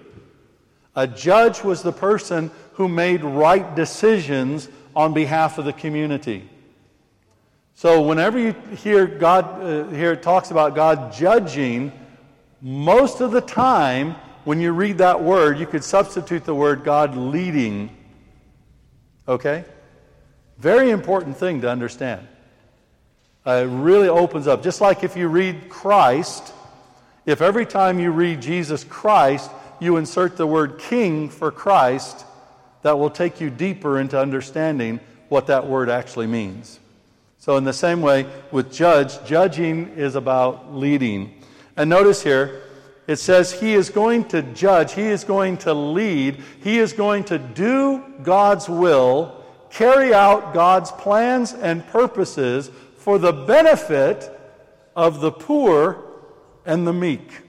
A 0.95 1.07
judge 1.07 1.63
was 1.63 1.81
the 1.81 1.91
person 1.91 2.51
who 2.73 2.87
made 2.87 3.23
right 3.23 3.75
decisions 3.75 4.67
on 4.95 5.13
behalf 5.13 5.57
of 5.57 5.65
the 5.65 5.73
community. 5.73 6.49
So 7.75 8.01
whenever 8.01 8.37
you 8.37 8.53
hear 8.77 9.07
God 9.07 9.45
uh, 9.61 9.87
here 9.89 10.13
it 10.13 10.21
talks 10.21 10.51
about 10.51 10.75
God 10.75 11.11
judging, 11.11 11.91
most 12.61 13.21
of 13.21 13.31
the 13.31 13.41
time 13.41 14.15
when 14.43 14.59
you 14.59 14.71
read 14.71 14.99
that 14.99 15.21
word, 15.21 15.57
you 15.57 15.65
could 15.65 15.83
substitute 15.83 16.45
the 16.45 16.53
word 16.53 16.83
God 16.83 17.15
leading. 17.15 17.95
Okay? 19.27 19.65
Very 20.57 20.91
important 20.91 21.37
thing 21.37 21.61
to 21.61 21.69
understand. 21.69 22.27
Uh, 23.45 23.63
it 23.63 23.67
really 23.67 24.07
opens 24.07 24.47
up. 24.47 24.63
Just 24.63 24.79
like 24.79 25.03
if 25.03 25.17
you 25.17 25.27
read 25.27 25.69
Christ, 25.69 26.53
if 27.25 27.41
every 27.41 27.65
time 27.65 27.99
you 27.99 28.11
read 28.11 28.41
Jesus 28.41 28.83
Christ, 28.83 29.49
you 29.79 29.97
insert 29.97 30.37
the 30.37 30.47
word 30.47 30.79
king 30.79 31.29
for 31.29 31.51
Christ, 31.51 32.25
that 32.81 32.97
will 32.97 33.09
take 33.09 33.41
you 33.41 33.49
deeper 33.49 33.99
into 33.99 34.19
understanding 34.19 34.99
what 35.29 35.47
that 35.47 35.67
word 35.67 35.89
actually 35.89 36.27
means. 36.27 36.79
So, 37.39 37.57
in 37.57 37.63
the 37.63 37.73
same 37.73 38.01
way 38.01 38.25
with 38.51 38.71
judge, 38.71 39.23
judging 39.25 39.89
is 39.97 40.15
about 40.15 40.73
leading. 40.73 41.41
And 41.75 41.89
notice 41.89 42.23
here, 42.23 42.61
it 43.07 43.17
says 43.17 43.51
he 43.51 43.73
is 43.73 43.89
going 43.89 44.25
to 44.29 44.41
judge, 44.41 44.93
he 44.93 45.03
is 45.03 45.23
going 45.23 45.57
to 45.57 45.73
lead, 45.73 46.41
he 46.61 46.79
is 46.79 46.93
going 46.93 47.25
to 47.25 47.37
do 47.37 48.01
God's 48.23 48.69
will, 48.69 49.43
carry 49.69 50.13
out 50.13 50.53
God's 50.53 50.91
plans 50.91 51.53
and 51.53 51.85
purposes 51.87 52.71
for 52.95 53.17
the 53.17 53.33
benefit 53.33 54.29
of 54.95 55.19
the 55.19 55.31
poor 55.31 56.01
and 56.65 56.87
the 56.87 56.93
meek. 56.93 57.41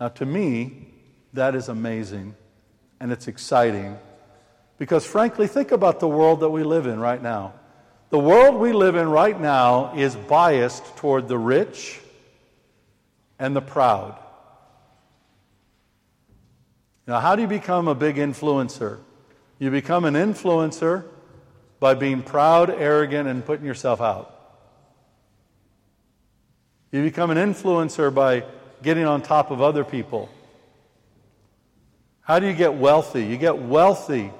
Now, 0.00 0.08
to 0.08 0.26
me, 0.26 0.88
that 1.32 1.54
is 1.54 1.68
amazing 1.68 2.34
and 3.00 3.12
it's 3.12 3.28
exciting 3.28 3.98
because, 4.78 5.06
frankly, 5.06 5.46
think 5.46 5.72
about 5.72 6.00
the 6.00 6.08
world 6.08 6.40
that 6.40 6.50
we 6.50 6.62
live 6.62 6.86
in 6.86 7.00
right 7.00 7.22
now. 7.22 7.54
The 8.10 8.18
world 8.18 8.56
we 8.56 8.72
live 8.72 8.94
in 8.94 9.08
right 9.08 9.38
now 9.38 9.94
is 9.96 10.14
biased 10.14 10.96
toward 10.96 11.28
the 11.28 11.38
rich 11.38 12.00
and 13.38 13.56
the 13.56 13.60
proud. 13.60 14.18
Now, 17.06 17.20
how 17.20 17.36
do 17.36 17.42
you 17.42 17.48
become 17.48 17.88
a 17.88 17.94
big 17.94 18.16
influencer? 18.16 18.98
You 19.58 19.70
become 19.70 20.04
an 20.04 20.14
influencer 20.14 21.04
by 21.80 21.94
being 21.94 22.22
proud, 22.22 22.70
arrogant, 22.70 23.28
and 23.28 23.44
putting 23.44 23.66
yourself 23.66 24.00
out. 24.00 24.32
You 26.92 27.02
become 27.02 27.30
an 27.30 27.38
influencer 27.38 28.14
by 28.14 28.44
getting 28.82 29.04
on 29.04 29.22
top 29.22 29.50
of 29.50 29.60
other 29.60 29.84
people. 29.84 30.28
How 32.20 32.38
do 32.38 32.46
you 32.46 32.54
get 32.54 32.74
wealthy? 32.74 33.24
You 33.24 33.36
get 33.36 33.58
wealthy 33.58 34.32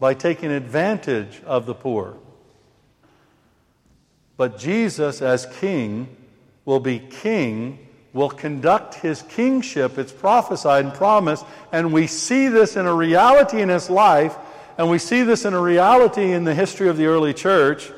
by 0.00 0.14
taking 0.14 0.50
advantage 0.50 1.42
of 1.44 1.66
the 1.66 1.74
poor. 1.74 2.16
But 4.36 4.58
Jesus, 4.58 5.20
as 5.20 5.46
king, 5.60 6.16
will 6.64 6.80
be 6.80 6.98
king, 7.00 7.86
will 8.12 8.30
conduct 8.30 8.94
his 8.94 9.22
kingship. 9.22 9.98
It's 9.98 10.12
prophesied 10.12 10.84
and 10.84 10.94
promised. 10.94 11.44
And 11.72 11.92
we 11.92 12.06
see 12.06 12.48
this 12.48 12.76
in 12.76 12.86
a 12.86 12.94
reality 12.94 13.60
in 13.60 13.68
his 13.68 13.90
life, 13.90 14.36
and 14.78 14.88
we 14.88 14.98
see 14.98 15.22
this 15.22 15.44
in 15.44 15.54
a 15.54 15.60
reality 15.60 16.32
in 16.32 16.44
the 16.44 16.54
history 16.54 16.88
of 16.88 16.96
the 16.96 17.06
early 17.06 17.34
church. 17.34 17.90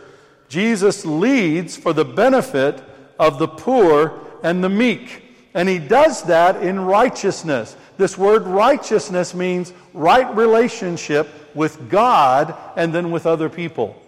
Jesus 0.49 1.05
leads 1.05 1.77
for 1.77 1.93
the 1.93 2.05
benefit 2.05 2.83
of 3.19 3.39
the 3.39 3.47
poor 3.47 4.19
and 4.43 4.65
the 4.65 4.69
meek. 4.69 5.30
And 5.55 5.69
he 5.69 5.79
does 5.79 6.23
that 6.25 6.63
in 6.63 6.81
righteousness. 6.81 7.77
This 7.97 8.17
word 8.17 8.47
righteousness 8.47 9.35
means 9.35 9.73
right 9.93 10.35
relationship 10.37 11.29
with 11.55 11.91
God 11.91 12.55
and 12.77 12.95
then 12.95 13.11
with 13.11 13.27
other 13.27 13.49
people. 13.49 14.01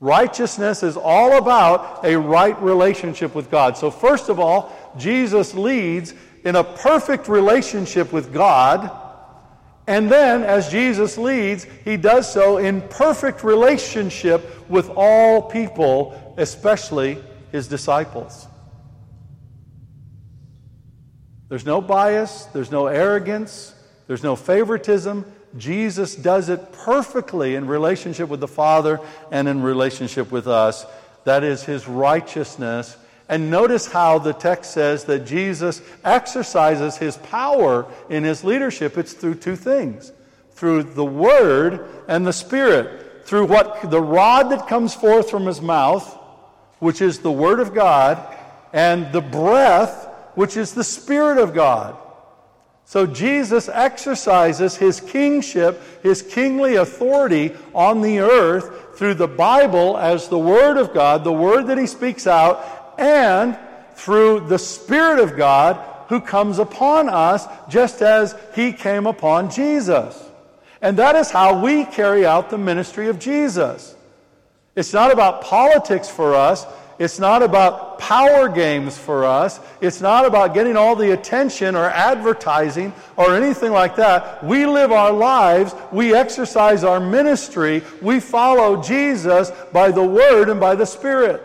Righteousness 0.00 0.82
is 0.82 0.96
all 0.96 1.38
about 1.38 2.04
a 2.04 2.18
right 2.18 2.60
relationship 2.60 3.36
with 3.36 3.50
God. 3.50 3.78
So, 3.78 3.88
first 3.88 4.28
of 4.28 4.40
all, 4.40 4.76
Jesus 4.98 5.54
leads 5.54 6.12
in 6.44 6.56
a 6.56 6.64
perfect 6.64 7.28
relationship 7.28 8.12
with 8.12 8.32
God. 8.32 8.90
And 9.86 10.10
then, 10.10 10.42
as 10.42 10.68
Jesus 10.68 11.16
leads, 11.16 11.68
he 11.84 11.96
does 11.96 12.30
so 12.30 12.58
in 12.58 12.82
perfect 12.82 13.44
relationship 13.44 14.68
with 14.68 14.90
all 14.96 15.42
people, 15.42 16.34
especially 16.36 17.22
his 17.52 17.68
disciples. 17.68 18.48
There's 21.52 21.66
no 21.66 21.82
bias, 21.82 22.46
there's 22.54 22.70
no 22.70 22.86
arrogance, 22.86 23.74
there's 24.06 24.22
no 24.22 24.36
favoritism. 24.36 25.30
Jesus 25.58 26.16
does 26.16 26.48
it 26.48 26.72
perfectly 26.72 27.56
in 27.56 27.66
relationship 27.66 28.30
with 28.30 28.40
the 28.40 28.48
Father 28.48 29.00
and 29.30 29.46
in 29.46 29.60
relationship 29.60 30.32
with 30.32 30.48
us. 30.48 30.86
That 31.24 31.44
is 31.44 31.62
his 31.62 31.86
righteousness. 31.86 32.96
And 33.28 33.50
notice 33.50 33.86
how 33.86 34.18
the 34.18 34.32
text 34.32 34.72
says 34.72 35.04
that 35.04 35.26
Jesus 35.26 35.82
exercises 36.02 36.96
his 36.96 37.18
power 37.18 37.84
in 38.08 38.24
his 38.24 38.44
leadership. 38.44 38.96
It's 38.96 39.12
through 39.12 39.34
two 39.34 39.56
things 39.56 40.10
through 40.52 40.84
the 40.84 41.04
Word 41.04 41.86
and 42.08 42.26
the 42.26 42.32
Spirit. 42.32 43.26
Through 43.26 43.44
what 43.44 43.90
the 43.90 44.00
rod 44.00 44.48
that 44.52 44.68
comes 44.68 44.94
forth 44.94 45.28
from 45.28 45.44
his 45.44 45.60
mouth, 45.60 46.18
which 46.78 47.02
is 47.02 47.18
the 47.18 47.30
Word 47.30 47.60
of 47.60 47.74
God, 47.74 48.26
and 48.72 49.12
the 49.12 49.20
breath 49.20 50.08
which 50.34 50.56
is 50.56 50.74
the 50.74 50.84
Spirit 50.84 51.38
of 51.38 51.54
God. 51.54 51.96
So 52.84 53.06
Jesus 53.06 53.68
exercises 53.68 54.76
his 54.76 55.00
kingship, 55.00 55.80
his 56.02 56.20
kingly 56.20 56.76
authority 56.76 57.54
on 57.74 58.02
the 58.02 58.20
earth 58.20 58.98
through 58.98 59.14
the 59.14 59.28
Bible 59.28 59.96
as 59.96 60.28
the 60.28 60.38
Word 60.38 60.76
of 60.76 60.92
God, 60.92 61.24
the 61.24 61.32
Word 61.32 61.68
that 61.68 61.78
he 61.78 61.86
speaks 61.86 62.26
out, 62.26 62.94
and 62.98 63.58
through 63.94 64.40
the 64.40 64.58
Spirit 64.58 65.20
of 65.20 65.36
God 65.36 65.82
who 66.08 66.20
comes 66.20 66.58
upon 66.58 67.08
us 67.08 67.46
just 67.68 68.02
as 68.02 68.34
he 68.54 68.72
came 68.72 69.06
upon 69.06 69.50
Jesus. 69.50 70.22
And 70.82 70.98
that 70.98 71.16
is 71.16 71.30
how 71.30 71.62
we 71.62 71.84
carry 71.84 72.26
out 72.26 72.50
the 72.50 72.58
ministry 72.58 73.08
of 73.08 73.18
Jesus. 73.18 73.94
It's 74.74 74.92
not 74.92 75.12
about 75.12 75.42
politics 75.42 76.08
for 76.08 76.34
us. 76.34 76.66
It's 77.02 77.18
not 77.18 77.42
about 77.42 77.98
power 77.98 78.48
games 78.48 78.96
for 78.96 79.24
us. 79.24 79.58
It's 79.80 80.00
not 80.00 80.24
about 80.24 80.54
getting 80.54 80.76
all 80.76 80.94
the 80.94 81.12
attention 81.12 81.74
or 81.74 81.86
advertising 81.86 82.92
or 83.16 83.34
anything 83.34 83.72
like 83.72 83.96
that. 83.96 84.44
We 84.44 84.66
live 84.66 84.92
our 84.92 85.12
lives. 85.12 85.74
We 85.90 86.14
exercise 86.14 86.84
our 86.84 87.00
ministry. 87.00 87.82
We 88.00 88.20
follow 88.20 88.80
Jesus 88.80 89.50
by 89.72 89.90
the 89.90 90.04
Word 90.04 90.48
and 90.48 90.60
by 90.60 90.76
the 90.76 90.86
Spirit. 90.86 91.42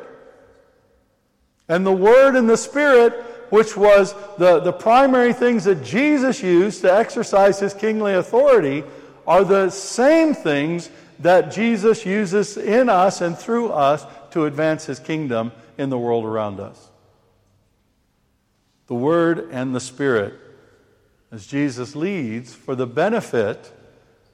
And 1.68 1.84
the 1.84 1.92
Word 1.92 2.36
and 2.36 2.48
the 2.48 2.56
Spirit, 2.56 3.14
which 3.50 3.76
was 3.76 4.14
the, 4.38 4.60
the 4.60 4.74
primary 4.74 5.34
things 5.34 5.64
that 5.64 5.84
Jesus 5.84 6.44
used 6.44 6.82
to 6.82 6.94
exercise 6.94 7.60
his 7.60 7.74
kingly 7.74 8.14
authority, 8.14 8.84
are 9.26 9.44
the 9.44 9.72
same 9.72 10.36
things 10.36 10.92
that 11.18 11.52
Jesus 11.52 12.06
uses 12.06 12.58
in 12.58 12.90
us 12.90 13.22
and 13.22 13.36
through 13.36 13.70
us 13.70 14.06
to 14.38 14.46
advance 14.46 14.86
his 14.86 15.00
kingdom 15.00 15.52
in 15.80 15.90
the 15.90 15.98
world 15.98 16.24
around 16.24 16.60
us. 16.60 16.92
The 18.86 18.94
Word 18.94 19.50
and 19.52 19.76
the 19.76 19.80
Spirit, 19.80 20.36
as 21.32 21.48
Jesus 21.48 21.96
leads 21.96 22.54
for 22.54 22.76
the 22.76 22.86
benefit 22.86 23.74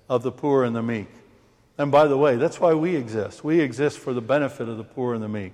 of 0.09 0.21
the 0.21 0.31
poor 0.31 0.65
and 0.65 0.75
the 0.75 0.83
meek. 0.83 1.07
And 1.77 1.89
by 1.89 2.07
the 2.07 2.17
way, 2.17 2.35
that's 2.35 2.59
why 2.59 2.73
we 2.73 2.97
exist. 2.97 3.45
We 3.45 3.61
exist 3.61 3.97
for 3.97 4.13
the 4.13 4.21
benefit 4.21 4.67
of 4.67 4.75
the 4.75 4.83
poor 4.83 5.13
and 5.13 5.23
the 5.23 5.29
meek. 5.29 5.53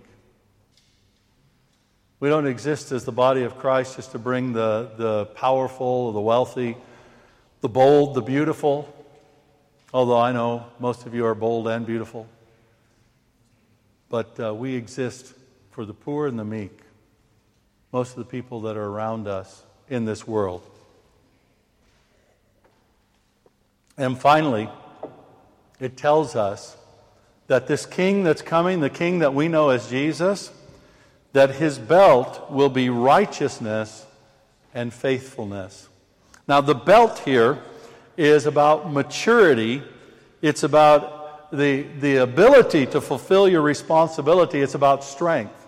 We 2.19 2.27
don't 2.27 2.47
exist 2.47 2.91
as 2.91 3.05
the 3.05 3.11
body 3.11 3.43
of 3.43 3.55
Christ 3.59 3.97
just 3.97 4.11
to 4.13 4.19
bring 4.19 4.53
the, 4.53 4.89
the 4.97 5.25
powerful, 5.27 6.11
the 6.11 6.19
wealthy, 6.19 6.75
the 7.61 7.69
bold, 7.69 8.15
the 8.15 8.21
beautiful. 8.21 8.91
Although 9.93 10.19
I 10.19 10.31
know 10.31 10.65
most 10.79 11.05
of 11.05 11.13
you 11.13 11.27
are 11.27 11.35
bold 11.35 11.67
and 11.67 11.85
beautiful. 11.85 12.27
But 14.09 14.39
uh, 14.39 14.53
we 14.53 14.75
exist 14.75 15.33
for 15.71 15.85
the 15.85 15.93
poor 15.93 16.27
and 16.27 16.37
the 16.37 16.45
meek, 16.45 16.79
most 17.91 18.11
of 18.11 18.17
the 18.17 18.25
people 18.25 18.61
that 18.61 18.75
are 18.75 18.85
around 18.85 19.27
us 19.27 19.63
in 19.87 20.05
this 20.05 20.27
world. 20.27 20.63
And 23.97 24.17
finally, 24.17 24.69
it 25.79 25.95
tells 25.97 26.35
us 26.35 26.75
that 27.47 27.67
this 27.67 27.85
king 27.85 28.23
that's 28.23 28.41
coming, 28.41 28.79
the 28.79 28.89
king 28.89 29.19
that 29.19 29.33
we 29.33 29.47
know 29.47 29.69
as 29.69 29.89
Jesus, 29.89 30.51
that 31.33 31.55
his 31.55 31.77
belt 31.77 32.49
will 32.51 32.69
be 32.69 32.89
righteousness 32.89 34.05
and 34.73 34.93
faithfulness. 34.93 35.87
Now, 36.47 36.61
the 36.61 36.75
belt 36.75 37.19
here 37.19 37.59
is 38.17 38.45
about 38.45 38.91
maturity, 38.91 39.83
it's 40.41 40.63
about 40.63 41.18
the, 41.51 41.83
the 41.99 42.17
ability 42.17 42.85
to 42.87 43.01
fulfill 43.01 43.47
your 43.47 43.61
responsibility, 43.61 44.61
it's 44.61 44.75
about 44.75 45.03
strength. 45.03 45.67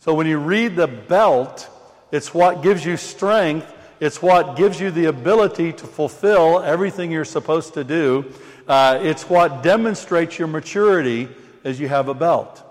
So 0.00 0.14
when 0.14 0.26
you 0.26 0.38
read 0.38 0.76
the 0.76 0.86
belt, 0.86 1.68
it's 2.12 2.32
what 2.34 2.62
gives 2.62 2.84
you 2.84 2.96
strength, 2.96 3.72
it's 3.98 4.20
what 4.20 4.56
gives 4.56 4.80
you 4.80 4.90
the 4.90 5.06
ability 5.06 5.72
to 5.72 5.86
fulfill 5.86 6.60
everything 6.60 7.10
you're 7.10 7.24
supposed 7.24 7.74
to 7.74 7.84
do. 7.84 8.32
Uh, 8.68 8.98
it's 9.02 9.28
what 9.28 9.62
demonstrates 9.62 10.38
your 10.38 10.48
maturity 10.48 11.28
as 11.64 11.80
you 11.80 11.88
have 11.88 12.08
a 12.08 12.14
belt. 12.14 12.62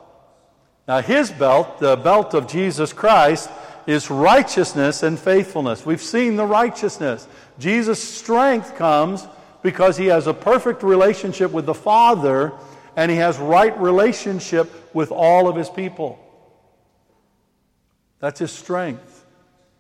Now, 0.88 1.02
his 1.02 1.32
belt, 1.32 1.80
the 1.80 1.96
belt 1.96 2.34
of 2.34 2.48
Jesus 2.48 2.94
Christ, 2.94 3.50
is 3.88 4.10
righteousness 4.10 5.04
and 5.04 5.18
faithfulness. 5.18 5.86
We've 5.86 6.02
seen 6.02 6.36
the 6.36 6.46
righteousness. 6.46 7.28
Jesus' 7.60 8.04
strength 8.04 8.76
comes 8.76 9.28
because 9.66 9.98
he 9.98 10.06
has 10.06 10.28
a 10.28 10.34
perfect 10.34 10.84
relationship 10.84 11.52
with 11.52 11.66
the 11.66 11.74
Father 11.74 12.54
and 12.96 13.10
he 13.10 13.18
has 13.18 13.40
right 13.40 13.76
relationship 13.80 14.72
with 14.94 15.12
all 15.12 15.48
of 15.48 15.56
his 15.56 15.72
people. 15.72 16.20
That's 18.20 18.40
his 18.40 18.52
strength. 18.52 19.26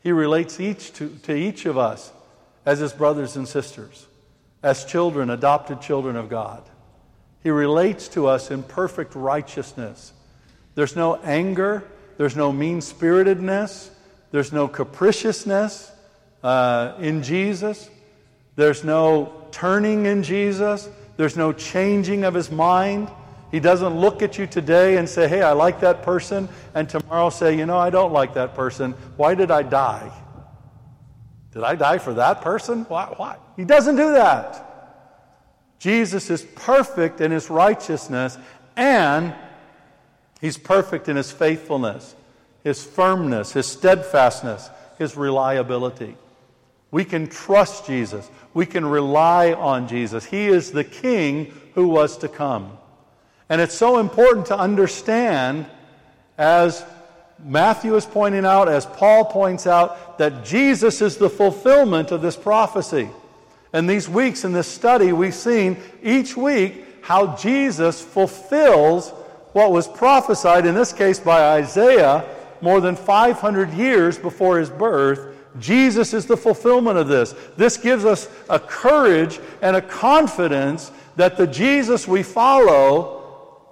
He 0.02 0.12
relates 0.12 0.60
each 0.60 0.91
to, 0.93 1.10
to 1.26 1.36
each 1.36 1.67
of 1.67 1.78
us 1.78 2.12
as 2.65 2.80
his 2.80 2.93
brothers 2.93 3.36
and 3.36 3.48
sisters, 3.48 4.08
as 4.63 4.86
children, 4.86 5.30
adopted 5.30 5.82
children 5.82 6.15
of 6.15 6.30
God. 6.30 6.63
He 7.43 7.52
relates 7.52 8.08
to 8.10 8.26
us 8.26 8.50
in 8.50 8.63
perfect 8.63 9.13
righteousness. 9.13 10.13
There's 10.74 10.95
no 10.95 11.17
anger, 11.17 11.84
there's 12.17 12.36
no 12.36 12.52
mean 12.52 12.82
spiritedness, 12.82 13.91
there's 14.32 14.52
no 14.52 14.67
capriciousness 14.67 15.91
uh, 16.41 16.95
in 16.98 17.21
Jesus, 17.21 17.88
there's 18.56 18.84
no 18.84 19.45
turning 19.56 20.06
in 20.06 20.22
Jesus, 20.22 20.89
there's 21.15 21.38
no 21.38 21.54
changing 21.54 22.26
of 22.26 22.34
his 22.34 22.52
mind. 22.52 23.10
He 23.52 23.62
doesn't 23.62 23.96
look 23.96 24.22
at 24.22 24.38
you 24.38 24.48
today 24.48 24.98
and 24.98 25.08
say, 25.08 25.30
Hey, 25.30 25.41
I 25.41 25.54
like 25.54 25.80
that 25.80 26.04
person, 26.04 26.50
and 26.74 26.89
tomorrow 26.89 27.30
say, 27.30 27.58
You 27.58 27.65
know, 27.65 27.78
I 27.78 27.89
don't 27.89 28.12
like 28.12 28.34
that 28.34 28.54
person. 28.54 28.91
Why 29.15 29.34
did 29.34 29.52
I 29.52 29.63
die? 29.63 30.12
Did 31.54 31.63
I 31.63 31.76
die 31.76 32.00
for 32.00 32.15
that 32.15 32.41
person? 32.41 32.84
Why? 32.89 33.06
Why? 33.15 33.38
He 33.56 33.63
doesn't 33.63 33.96
do 33.96 34.12
that. 34.12 34.62
Jesus 35.80 36.30
is 36.30 36.44
perfect 36.44 37.22
in 37.22 37.32
his 37.32 37.50
righteousness, 37.50 38.38
and 38.76 39.34
he's 40.41 40.58
perfect 40.58 41.08
in 41.08 41.15
his 41.15 41.32
faithfulness, 41.32 42.13
his 42.62 42.84
firmness, 42.84 43.54
his 43.54 43.68
steadfastness, 43.68 44.70
his 44.98 45.15
reliability. 45.15 46.18
We 46.96 47.04
can 47.04 47.28
trust 47.28 47.88
Jesus. 47.88 48.32
We 48.54 48.66
can 48.66 48.86
rely 48.86 49.52
on 49.52 49.90
Jesus. 49.90 50.24
He 50.24 50.46
is 50.46 50.72
the 50.72 50.86
King 50.86 51.52
who 51.74 51.90
was 51.90 52.20
to 52.20 52.30
come. 52.30 52.78
And 53.50 53.60
it's 53.60 53.76
so 53.76 53.98
important 53.98 54.46
to 54.46 54.58
understand, 54.58 55.66
as 56.38 56.86
Matthew 57.44 57.98
is 57.98 58.06
pointing 58.06 58.46
out, 58.46 58.70
as 58.70 58.86
Paul 58.86 59.26
points 59.26 59.68
out, 59.68 60.20
that 60.20 60.46
Jesus 60.46 61.02
is 61.02 61.18
the 61.18 61.30
fulfillment 61.30 62.12
of 62.12 62.22
this 62.22 62.38
prophecy. 62.38 63.10
And 63.74 63.90
these 63.90 64.08
weeks 64.08 64.46
in 64.46 64.54
this 64.54 64.70
study, 64.70 65.12
we've 65.12 65.36
seen 65.36 65.76
each 66.02 66.38
week 66.38 66.86
how 67.02 67.36
Jesus 67.36 68.02
fulfills 68.02 69.10
what 69.52 69.74
was 69.74 69.86
prophesied, 69.86 70.66
in 70.66 70.76
this 70.76 70.94
case 70.94 71.20
by 71.20 71.58
Isaiah, 71.58 72.24
more 72.62 72.80
than 72.80 72.96
500 72.96 73.74
years 73.74 74.18
before 74.18 74.60
his 74.60 74.70
birth. 74.70 75.35
Jesus 75.60 76.13
is 76.13 76.26
the 76.26 76.38
fulfillment 76.38 76.98
of 76.98 77.08
this. 77.08 77.34
This 77.56 77.78
gives 77.78 78.06
us 78.06 78.30
a 78.50 78.60
courage 78.60 79.39
and 79.62 79.76
a 79.76 79.82
confidence 79.82 80.91
that 81.15 81.38
the 81.38 81.48
Jesus 81.48 82.08
we 82.08 82.24
follow 82.24 83.25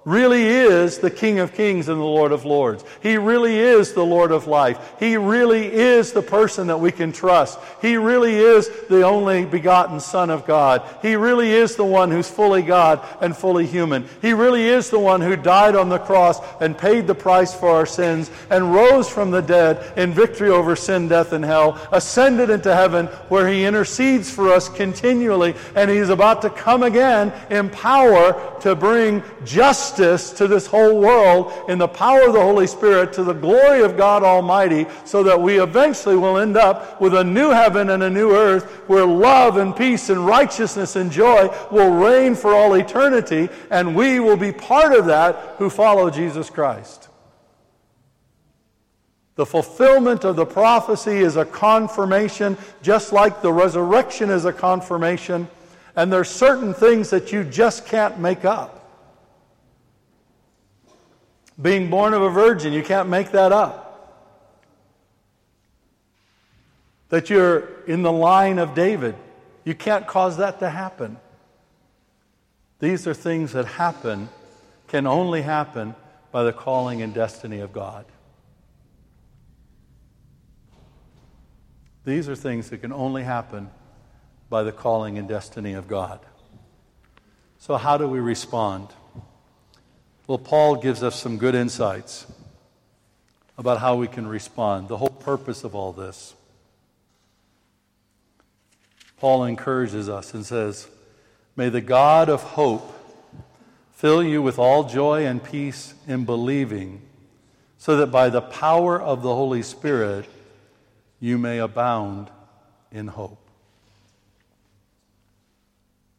really 0.04 0.44
is 0.44 0.98
the 0.98 1.10
King 1.10 1.38
of 1.38 1.54
Kings 1.54 1.88
and 1.88 1.98
the 1.98 2.04
Lord 2.04 2.30
of 2.30 2.44
Lords. 2.44 2.84
He 3.02 3.16
really 3.16 3.56
is 3.56 3.94
the 3.94 4.04
Lord 4.04 4.32
of 4.32 4.46
life. 4.46 4.78
He 5.00 5.16
really 5.16 5.72
is 5.72 6.12
the 6.12 6.22
person 6.22 6.66
that 6.66 6.78
we 6.78 6.92
can 6.92 7.12
trust. 7.12 7.58
He 7.80 7.96
really 7.96 8.34
is 8.34 8.68
the 8.90 9.02
only 9.02 9.46
begotten 9.46 10.00
Son 10.00 10.28
of 10.28 10.46
God. 10.46 10.82
He 11.00 11.16
really 11.16 11.50
is 11.50 11.76
the 11.76 11.84
one 11.84 12.10
who's 12.10 12.28
fully 12.28 12.60
God 12.60 13.00
and 13.22 13.34
fully 13.34 13.66
human. 13.66 14.06
He 14.20 14.34
really 14.34 14.66
is 14.66 14.90
the 14.90 14.98
one 14.98 15.22
who 15.22 15.36
died 15.36 15.74
on 15.74 15.88
the 15.88 15.98
cross 15.98 16.38
and 16.60 16.76
paid 16.76 17.06
the 17.06 17.14
price 17.14 17.54
for 17.54 17.70
our 17.70 17.86
sins 17.86 18.30
and 18.50 18.74
rose 18.74 19.08
from 19.08 19.30
the 19.30 19.40
dead 19.40 19.92
in 19.96 20.12
victory 20.12 20.50
over 20.50 20.76
sin, 20.76 21.08
death, 21.08 21.32
and 21.32 21.44
hell, 21.44 21.80
ascended 21.92 22.50
into 22.50 22.74
heaven 22.74 23.06
where 23.28 23.48
he 23.48 23.64
intercedes 23.64 24.30
for 24.30 24.52
us 24.52 24.68
continually, 24.68 25.54
and 25.74 25.90
he's 25.90 26.10
about 26.10 26.42
to 26.42 26.50
come 26.50 26.82
again 26.82 27.32
in 27.48 27.70
power 27.70 28.60
to 28.60 28.74
bring 28.74 29.22
justice 29.44 29.93
justice 29.96 30.30
to 30.38 30.48
this 30.48 30.66
whole 30.66 31.00
world 31.00 31.52
in 31.68 31.78
the 31.78 31.88
power 31.88 32.22
of 32.22 32.32
the 32.32 32.40
Holy 32.40 32.66
Spirit 32.66 33.12
to 33.14 33.24
the 33.24 33.32
glory 33.32 33.82
of 33.82 33.96
God 33.96 34.22
Almighty 34.22 34.86
so 35.04 35.22
that 35.22 35.40
we 35.40 35.60
eventually 35.60 36.16
will 36.16 36.38
end 36.38 36.56
up 36.56 37.00
with 37.00 37.14
a 37.14 37.24
new 37.24 37.50
heaven 37.50 37.90
and 37.90 38.02
a 38.02 38.10
new 38.10 38.34
earth 38.34 38.64
where 38.88 39.04
love 39.04 39.56
and 39.56 39.76
peace 39.76 40.10
and 40.10 40.26
righteousness 40.26 40.96
and 40.96 41.10
joy 41.10 41.48
will 41.70 41.90
reign 41.90 42.34
for 42.34 42.54
all 42.54 42.74
eternity 42.74 43.48
and 43.70 43.94
we 43.94 44.20
will 44.20 44.36
be 44.36 44.52
part 44.52 44.94
of 44.94 45.06
that 45.06 45.56
who 45.58 45.70
follow 45.70 46.10
Jesus 46.10 46.50
Christ. 46.50 47.08
The 49.36 49.46
fulfillment 49.46 50.24
of 50.24 50.36
the 50.36 50.46
prophecy 50.46 51.18
is 51.18 51.36
a 51.36 51.44
confirmation, 51.44 52.56
just 52.82 53.12
like 53.12 53.42
the 53.42 53.52
resurrection 53.52 54.30
is 54.30 54.44
a 54.44 54.52
confirmation. 54.52 55.48
And 55.96 56.12
there's 56.12 56.28
certain 56.28 56.72
things 56.72 57.10
that 57.10 57.32
you 57.32 57.42
just 57.42 57.84
can't 57.84 58.20
make 58.20 58.44
up. 58.44 58.73
Being 61.60 61.88
born 61.88 62.14
of 62.14 62.22
a 62.22 62.30
virgin, 62.30 62.72
you 62.72 62.82
can't 62.82 63.08
make 63.08 63.30
that 63.30 63.52
up. 63.52 63.82
That 67.10 67.30
you're 67.30 67.82
in 67.84 68.02
the 68.02 68.12
line 68.12 68.58
of 68.58 68.74
David, 68.74 69.14
you 69.64 69.74
can't 69.74 70.06
cause 70.06 70.36
that 70.38 70.58
to 70.60 70.68
happen. 70.68 71.18
These 72.80 73.06
are 73.06 73.14
things 73.14 73.52
that 73.52 73.66
happen, 73.66 74.28
can 74.88 75.06
only 75.06 75.42
happen 75.42 75.94
by 76.32 76.42
the 76.42 76.52
calling 76.52 77.00
and 77.02 77.14
destiny 77.14 77.60
of 77.60 77.72
God. 77.72 78.04
These 82.04 82.28
are 82.28 82.36
things 82.36 82.70
that 82.70 82.78
can 82.78 82.92
only 82.92 83.22
happen 83.22 83.70
by 84.50 84.62
the 84.62 84.72
calling 84.72 85.16
and 85.16 85.28
destiny 85.28 85.72
of 85.72 85.88
God. 85.88 86.20
So, 87.58 87.76
how 87.76 87.96
do 87.96 88.06
we 88.06 88.20
respond? 88.20 88.88
Well, 90.26 90.38
Paul 90.38 90.76
gives 90.76 91.02
us 91.02 91.20
some 91.20 91.36
good 91.36 91.54
insights 91.54 92.26
about 93.58 93.78
how 93.78 93.96
we 93.96 94.08
can 94.08 94.26
respond, 94.26 94.88
the 94.88 94.96
whole 94.96 95.08
purpose 95.08 95.64
of 95.64 95.74
all 95.74 95.92
this. 95.92 96.34
Paul 99.18 99.44
encourages 99.44 100.08
us 100.08 100.32
and 100.32 100.44
says, 100.44 100.88
May 101.56 101.68
the 101.68 101.80
God 101.82 102.28
of 102.28 102.42
hope 102.42 102.90
fill 103.92 104.22
you 104.22 104.40
with 104.40 104.58
all 104.58 104.84
joy 104.84 105.26
and 105.26 105.44
peace 105.44 105.94
in 106.06 106.24
believing, 106.24 107.02
so 107.78 107.98
that 107.98 108.08
by 108.08 108.30
the 108.30 108.40
power 108.40 109.00
of 109.00 109.22
the 109.22 109.34
Holy 109.34 109.62
Spirit 109.62 110.26
you 111.20 111.36
may 111.36 111.58
abound 111.58 112.30
in 112.90 113.08
hope. 113.08 113.38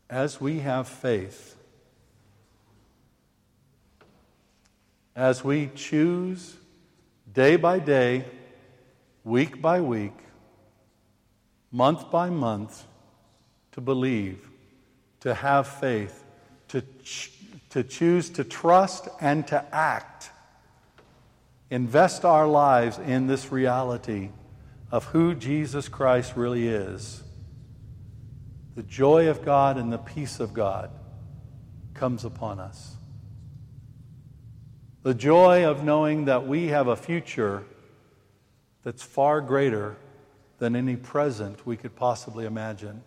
As 0.09 0.39
we 0.39 0.59
have 0.59 0.87
faith, 0.87 1.55
as 5.15 5.43
we 5.43 5.71
choose 5.75 6.57
day 7.31 7.55
by 7.55 7.79
day, 7.79 8.25
week 9.23 9.61
by 9.61 9.79
week, 9.79 10.17
month 11.71 12.11
by 12.11 12.29
month 12.29 12.83
to 13.71 13.81
believe, 13.81 14.49
to 15.21 15.33
have 15.33 15.67
faith, 15.67 16.23
to, 16.67 16.81
ch- 17.03 17.31
to 17.69 17.83
choose 17.83 18.29
to 18.29 18.43
trust 18.43 19.07
and 19.21 19.47
to 19.47 19.63
act. 19.73 20.31
Invest 21.69 22.25
our 22.25 22.47
lives 22.47 22.99
in 22.99 23.27
this 23.27 23.51
reality 23.51 24.29
of 24.91 25.05
who 25.05 25.33
Jesus 25.33 25.87
Christ 25.87 26.33
really 26.35 26.67
is. 26.67 27.23
The 28.75 28.83
joy 28.83 29.29
of 29.29 29.43
God 29.43 29.77
and 29.77 29.91
the 29.91 29.97
peace 29.97 30.39
of 30.39 30.53
God 30.53 30.91
comes 31.93 32.25
upon 32.25 32.59
us. 32.59 32.95
The 35.05 35.13
joy 35.13 35.69
of 35.69 35.83
knowing 35.83 36.25
that 36.25 36.47
we 36.47 36.69
have 36.69 36.87
a 36.87 36.95
future 36.95 37.63
that's 38.81 39.03
far 39.03 39.39
greater 39.39 39.97
than 40.57 40.75
any 40.75 40.95
present 40.95 41.63
we 41.63 41.77
could 41.77 41.95
possibly 41.95 42.43
imagine. 42.43 43.03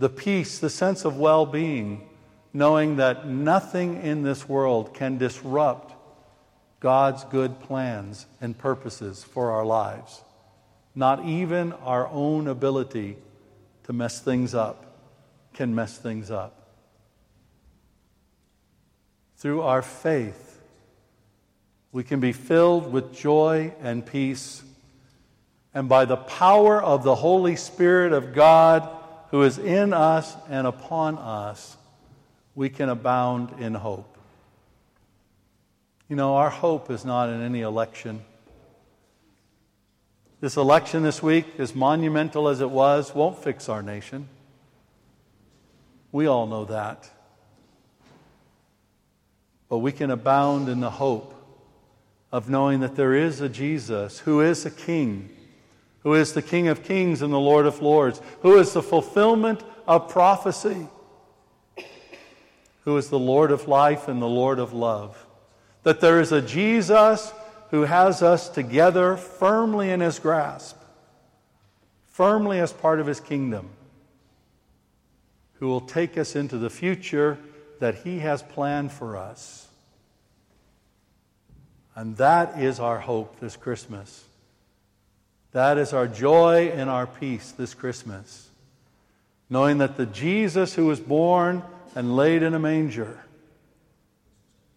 The 0.00 0.08
peace, 0.08 0.58
the 0.58 0.68
sense 0.68 1.04
of 1.04 1.18
well 1.18 1.46
being, 1.46 2.08
knowing 2.52 2.96
that 2.96 3.28
nothing 3.28 4.02
in 4.02 4.24
this 4.24 4.48
world 4.48 4.92
can 4.92 5.18
disrupt 5.18 5.94
God's 6.80 7.22
good 7.22 7.60
plans 7.60 8.26
and 8.40 8.58
purposes 8.58 9.22
for 9.22 9.52
our 9.52 9.64
lives. 9.64 10.20
Not 10.96 11.24
even 11.24 11.74
our 11.74 12.08
own 12.08 12.48
ability 12.48 13.18
to 13.84 13.92
mess 13.92 14.18
things 14.18 14.52
up 14.52 14.98
can 15.54 15.76
mess 15.76 15.96
things 15.96 16.28
up. 16.28 16.72
Through 19.36 19.62
our 19.62 19.82
faith, 19.82 20.45
we 21.96 22.04
can 22.04 22.20
be 22.20 22.32
filled 22.32 22.92
with 22.92 23.16
joy 23.16 23.72
and 23.80 24.04
peace. 24.04 24.62
And 25.72 25.88
by 25.88 26.04
the 26.04 26.18
power 26.18 26.82
of 26.82 27.02
the 27.04 27.14
Holy 27.14 27.56
Spirit 27.56 28.12
of 28.12 28.34
God 28.34 28.86
who 29.30 29.44
is 29.44 29.56
in 29.56 29.94
us 29.94 30.36
and 30.50 30.66
upon 30.66 31.16
us, 31.16 31.74
we 32.54 32.68
can 32.68 32.90
abound 32.90 33.62
in 33.62 33.72
hope. 33.72 34.18
You 36.10 36.16
know, 36.16 36.34
our 36.36 36.50
hope 36.50 36.90
is 36.90 37.06
not 37.06 37.30
in 37.30 37.40
any 37.40 37.62
election. 37.62 38.20
This 40.42 40.58
election 40.58 41.02
this 41.02 41.22
week, 41.22 41.46
as 41.56 41.74
monumental 41.74 42.48
as 42.48 42.60
it 42.60 42.68
was, 42.68 43.14
won't 43.14 43.42
fix 43.42 43.70
our 43.70 43.82
nation. 43.82 44.28
We 46.12 46.26
all 46.26 46.46
know 46.46 46.66
that. 46.66 47.08
But 49.70 49.78
we 49.78 49.92
can 49.92 50.10
abound 50.10 50.68
in 50.68 50.80
the 50.80 50.90
hope 50.90 51.32
of 52.36 52.50
knowing 52.50 52.80
that 52.80 52.96
there 52.96 53.14
is 53.14 53.40
a 53.40 53.48
Jesus 53.48 54.18
who 54.18 54.42
is 54.42 54.66
a 54.66 54.70
king, 54.70 55.30
who 56.00 56.12
is 56.12 56.34
the 56.34 56.42
King 56.42 56.68
of 56.68 56.84
kings 56.84 57.22
and 57.22 57.32
the 57.32 57.40
Lord 57.40 57.64
of 57.64 57.80
lords, 57.80 58.20
who 58.42 58.58
is 58.58 58.74
the 58.74 58.82
fulfillment 58.82 59.62
of 59.88 60.10
prophecy, 60.10 60.86
who 62.84 62.94
is 62.98 63.08
the 63.08 63.18
Lord 63.18 63.50
of 63.50 63.68
life 63.68 64.06
and 64.06 64.20
the 64.20 64.28
Lord 64.28 64.58
of 64.58 64.74
love. 64.74 65.26
That 65.82 66.02
there 66.02 66.20
is 66.20 66.30
a 66.30 66.42
Jesus 66.42 67.32
who 67.70 67.84
has 67.84 68.20
us 68.20 68.50
together 68.50 69.16
firmly 69.16 69.90
in 69.90 70.00
his 70.00 70.18
grasp, 70.18 70.76
firmly 72.04 72.60
as 72.60 72.70
part 72.70 73.00
of 73.00 73.06
his 73.06 73.18
kingdom, 73.18 73.70
who 75.54 75.68
will 75.68 75.80
take 75.80 76.18
us 76.18 76.36
into 76.36 76.58
the 76.58 76.68
future 76.68 77.38
that 77.80 77.94
he 77.94 78.18
has 78.18 78.42
planned 78.42 78.92
for 78.92 79.16
us. 79.16 79.65
And 81.96 82.18
that 82.18 82.60
is 82.60 82.78
our 82.78 83.00
hope 83.00 83.40
this 83.40 83.56
Christmas. 83.56 84.24
That 85.52 85.78
is 85.78 85.94
our 85.94 86.06
joy 86.06 86.70
and 86.74 86.90
our 86.90 87.06
peace 87.06 87.52
this 87.52 87.72
Christmas. 87.72 88.50
Knowing 89.48 89.78
that 89.78 89.96
the 89.96 90.04
Jesus 90.04 90.74
who 90.74 90.84
was 90.84 91.00
born 91.00 91.62
and 91.94 92.14
laid 92.14 92.42
in 92.42 92.52
a 92.52 92.58
manger 92.58 93.24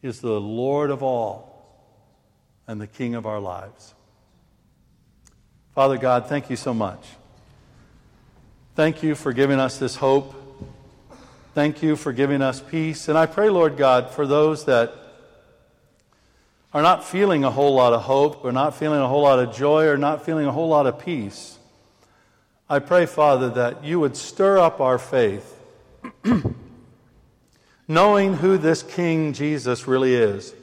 is 0.01 0.21
the 0.21 0.39
Lord 0.39 0.89
of 0.89 1.03
all 1.03 1.75
and 2.65 2.79
the 2.79 2.87
King 2.87 3.15
of 3.15 3.25
our 3.25 3.41
lives. 3.41 3.93
Father 5.75 5.97
God, 5.97 6.27
thank 6.27 6.49
you 6.49 6.55
so 6.55 6.73
much. 6.73 7.05
Thank 8.75 9.03
you 9.03 9.15
for 9.15 9.33
giving 9.33 9.59
us 9.59 9.77
this 9.77 9.97
hope. 9.97 10.33
Thank 11.53 11.83
you 11.83 11.97
for 11.97 12.13
giving 12.13 12.41
us 12.41 12.61
peace. 12.61 13.09
And 13.09 13.17
I 13.17 13.25
pray, 13.25 13.49
Lord 13.49 13.75
God, 13.75 14.11
for 14.11 14.25
those 14.25 14.63
that 14.65 14.93
are 16.73 16.81
not 16.81 17.03
feeling 17.03 17.43
a 17.43 17.49
whole 17.49 17.73
lot 17.73 17.93
of 17.93 18.03
hope, 18.03 18.45
or 18.45 18.51
not 18.51 18.75
feeling 18.75 18.99
a 18.99 19.07
whole 19.07 19.23
lot 19.23 19.39
of 19.39 19.55
joy, 19.55 19.87
or 19.87 19.97
not 19.97 20.23
feeling 20.23 20.45
a 20.45 20.51
whole 20.51 20.69
lot 20.69 20.85
of 20.85 20.99
peace. 20.99 21.57
I 22.69 22.77
pray, 22.79 23.07
Father, 23.07 23.49
that 23.49 23.83
you 23.83 23.99
would 23.99 24.15
stir 24.15 24.59
up 24.59 24.79
our 24.79 24.99
faith, 24.99 25.59
knowing 27.87 28.35
who 28.35 28.59
this 28.59 28.83
King 28.83 29.33
Jesus 29.33 29.87
really 29.87 30.13
is. 30.13 30.53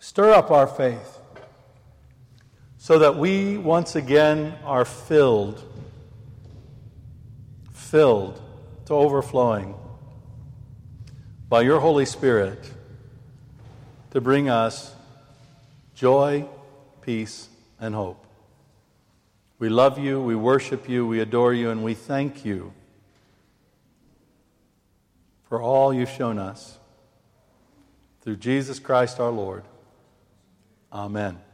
Stir 0.00 0.32
up 0.32 0.50
our 0.50 0.66
faith 0.66 1.18
so 2.78 2.98
that 2.98 3.16
we 3.16 3.58
once 3.58 3.94
again 3.94 4.56
are 4.64 4.84
filled, 4.84 5.62
filled 7.72 8.40
to 8.86 8.94
overflowing 8.94 9.74
by 11.48 11.62
your 11.62 11.80
Holy 11.80 12.06
Spirit 12.06 12.58
to 14.10 14.20
bring 14.20 14.48
us 14.48 14.94
joy, 15.94 16.46
peace, 17.02 17.48
and 17.78 17.94
hope. 17.94 18.24
We 19.58 19.68
love 19.68 19.98
you, 19.98 20.20
we 20.20 20.34
worship 20.34 20.88
you, 20.88 21.06
we 21.06 21.20
adore 21.20 21.54
you, 21.54 21.70
and 21.70 21.82
we 21.82 21.94
thank 21.94 22.44
you 22.44 22.72
for 25.48 25.62
all 25.62 25.94
you've 25.94 26.10
shown 26.10 26.38
us 26.38 26.78
through 28.22 28.36
Jesus 28.36 28.78
Christ 28.78 29.20
our 29.20 29.30
Lord. 29.30 29.64
Amen. 30.92 31.45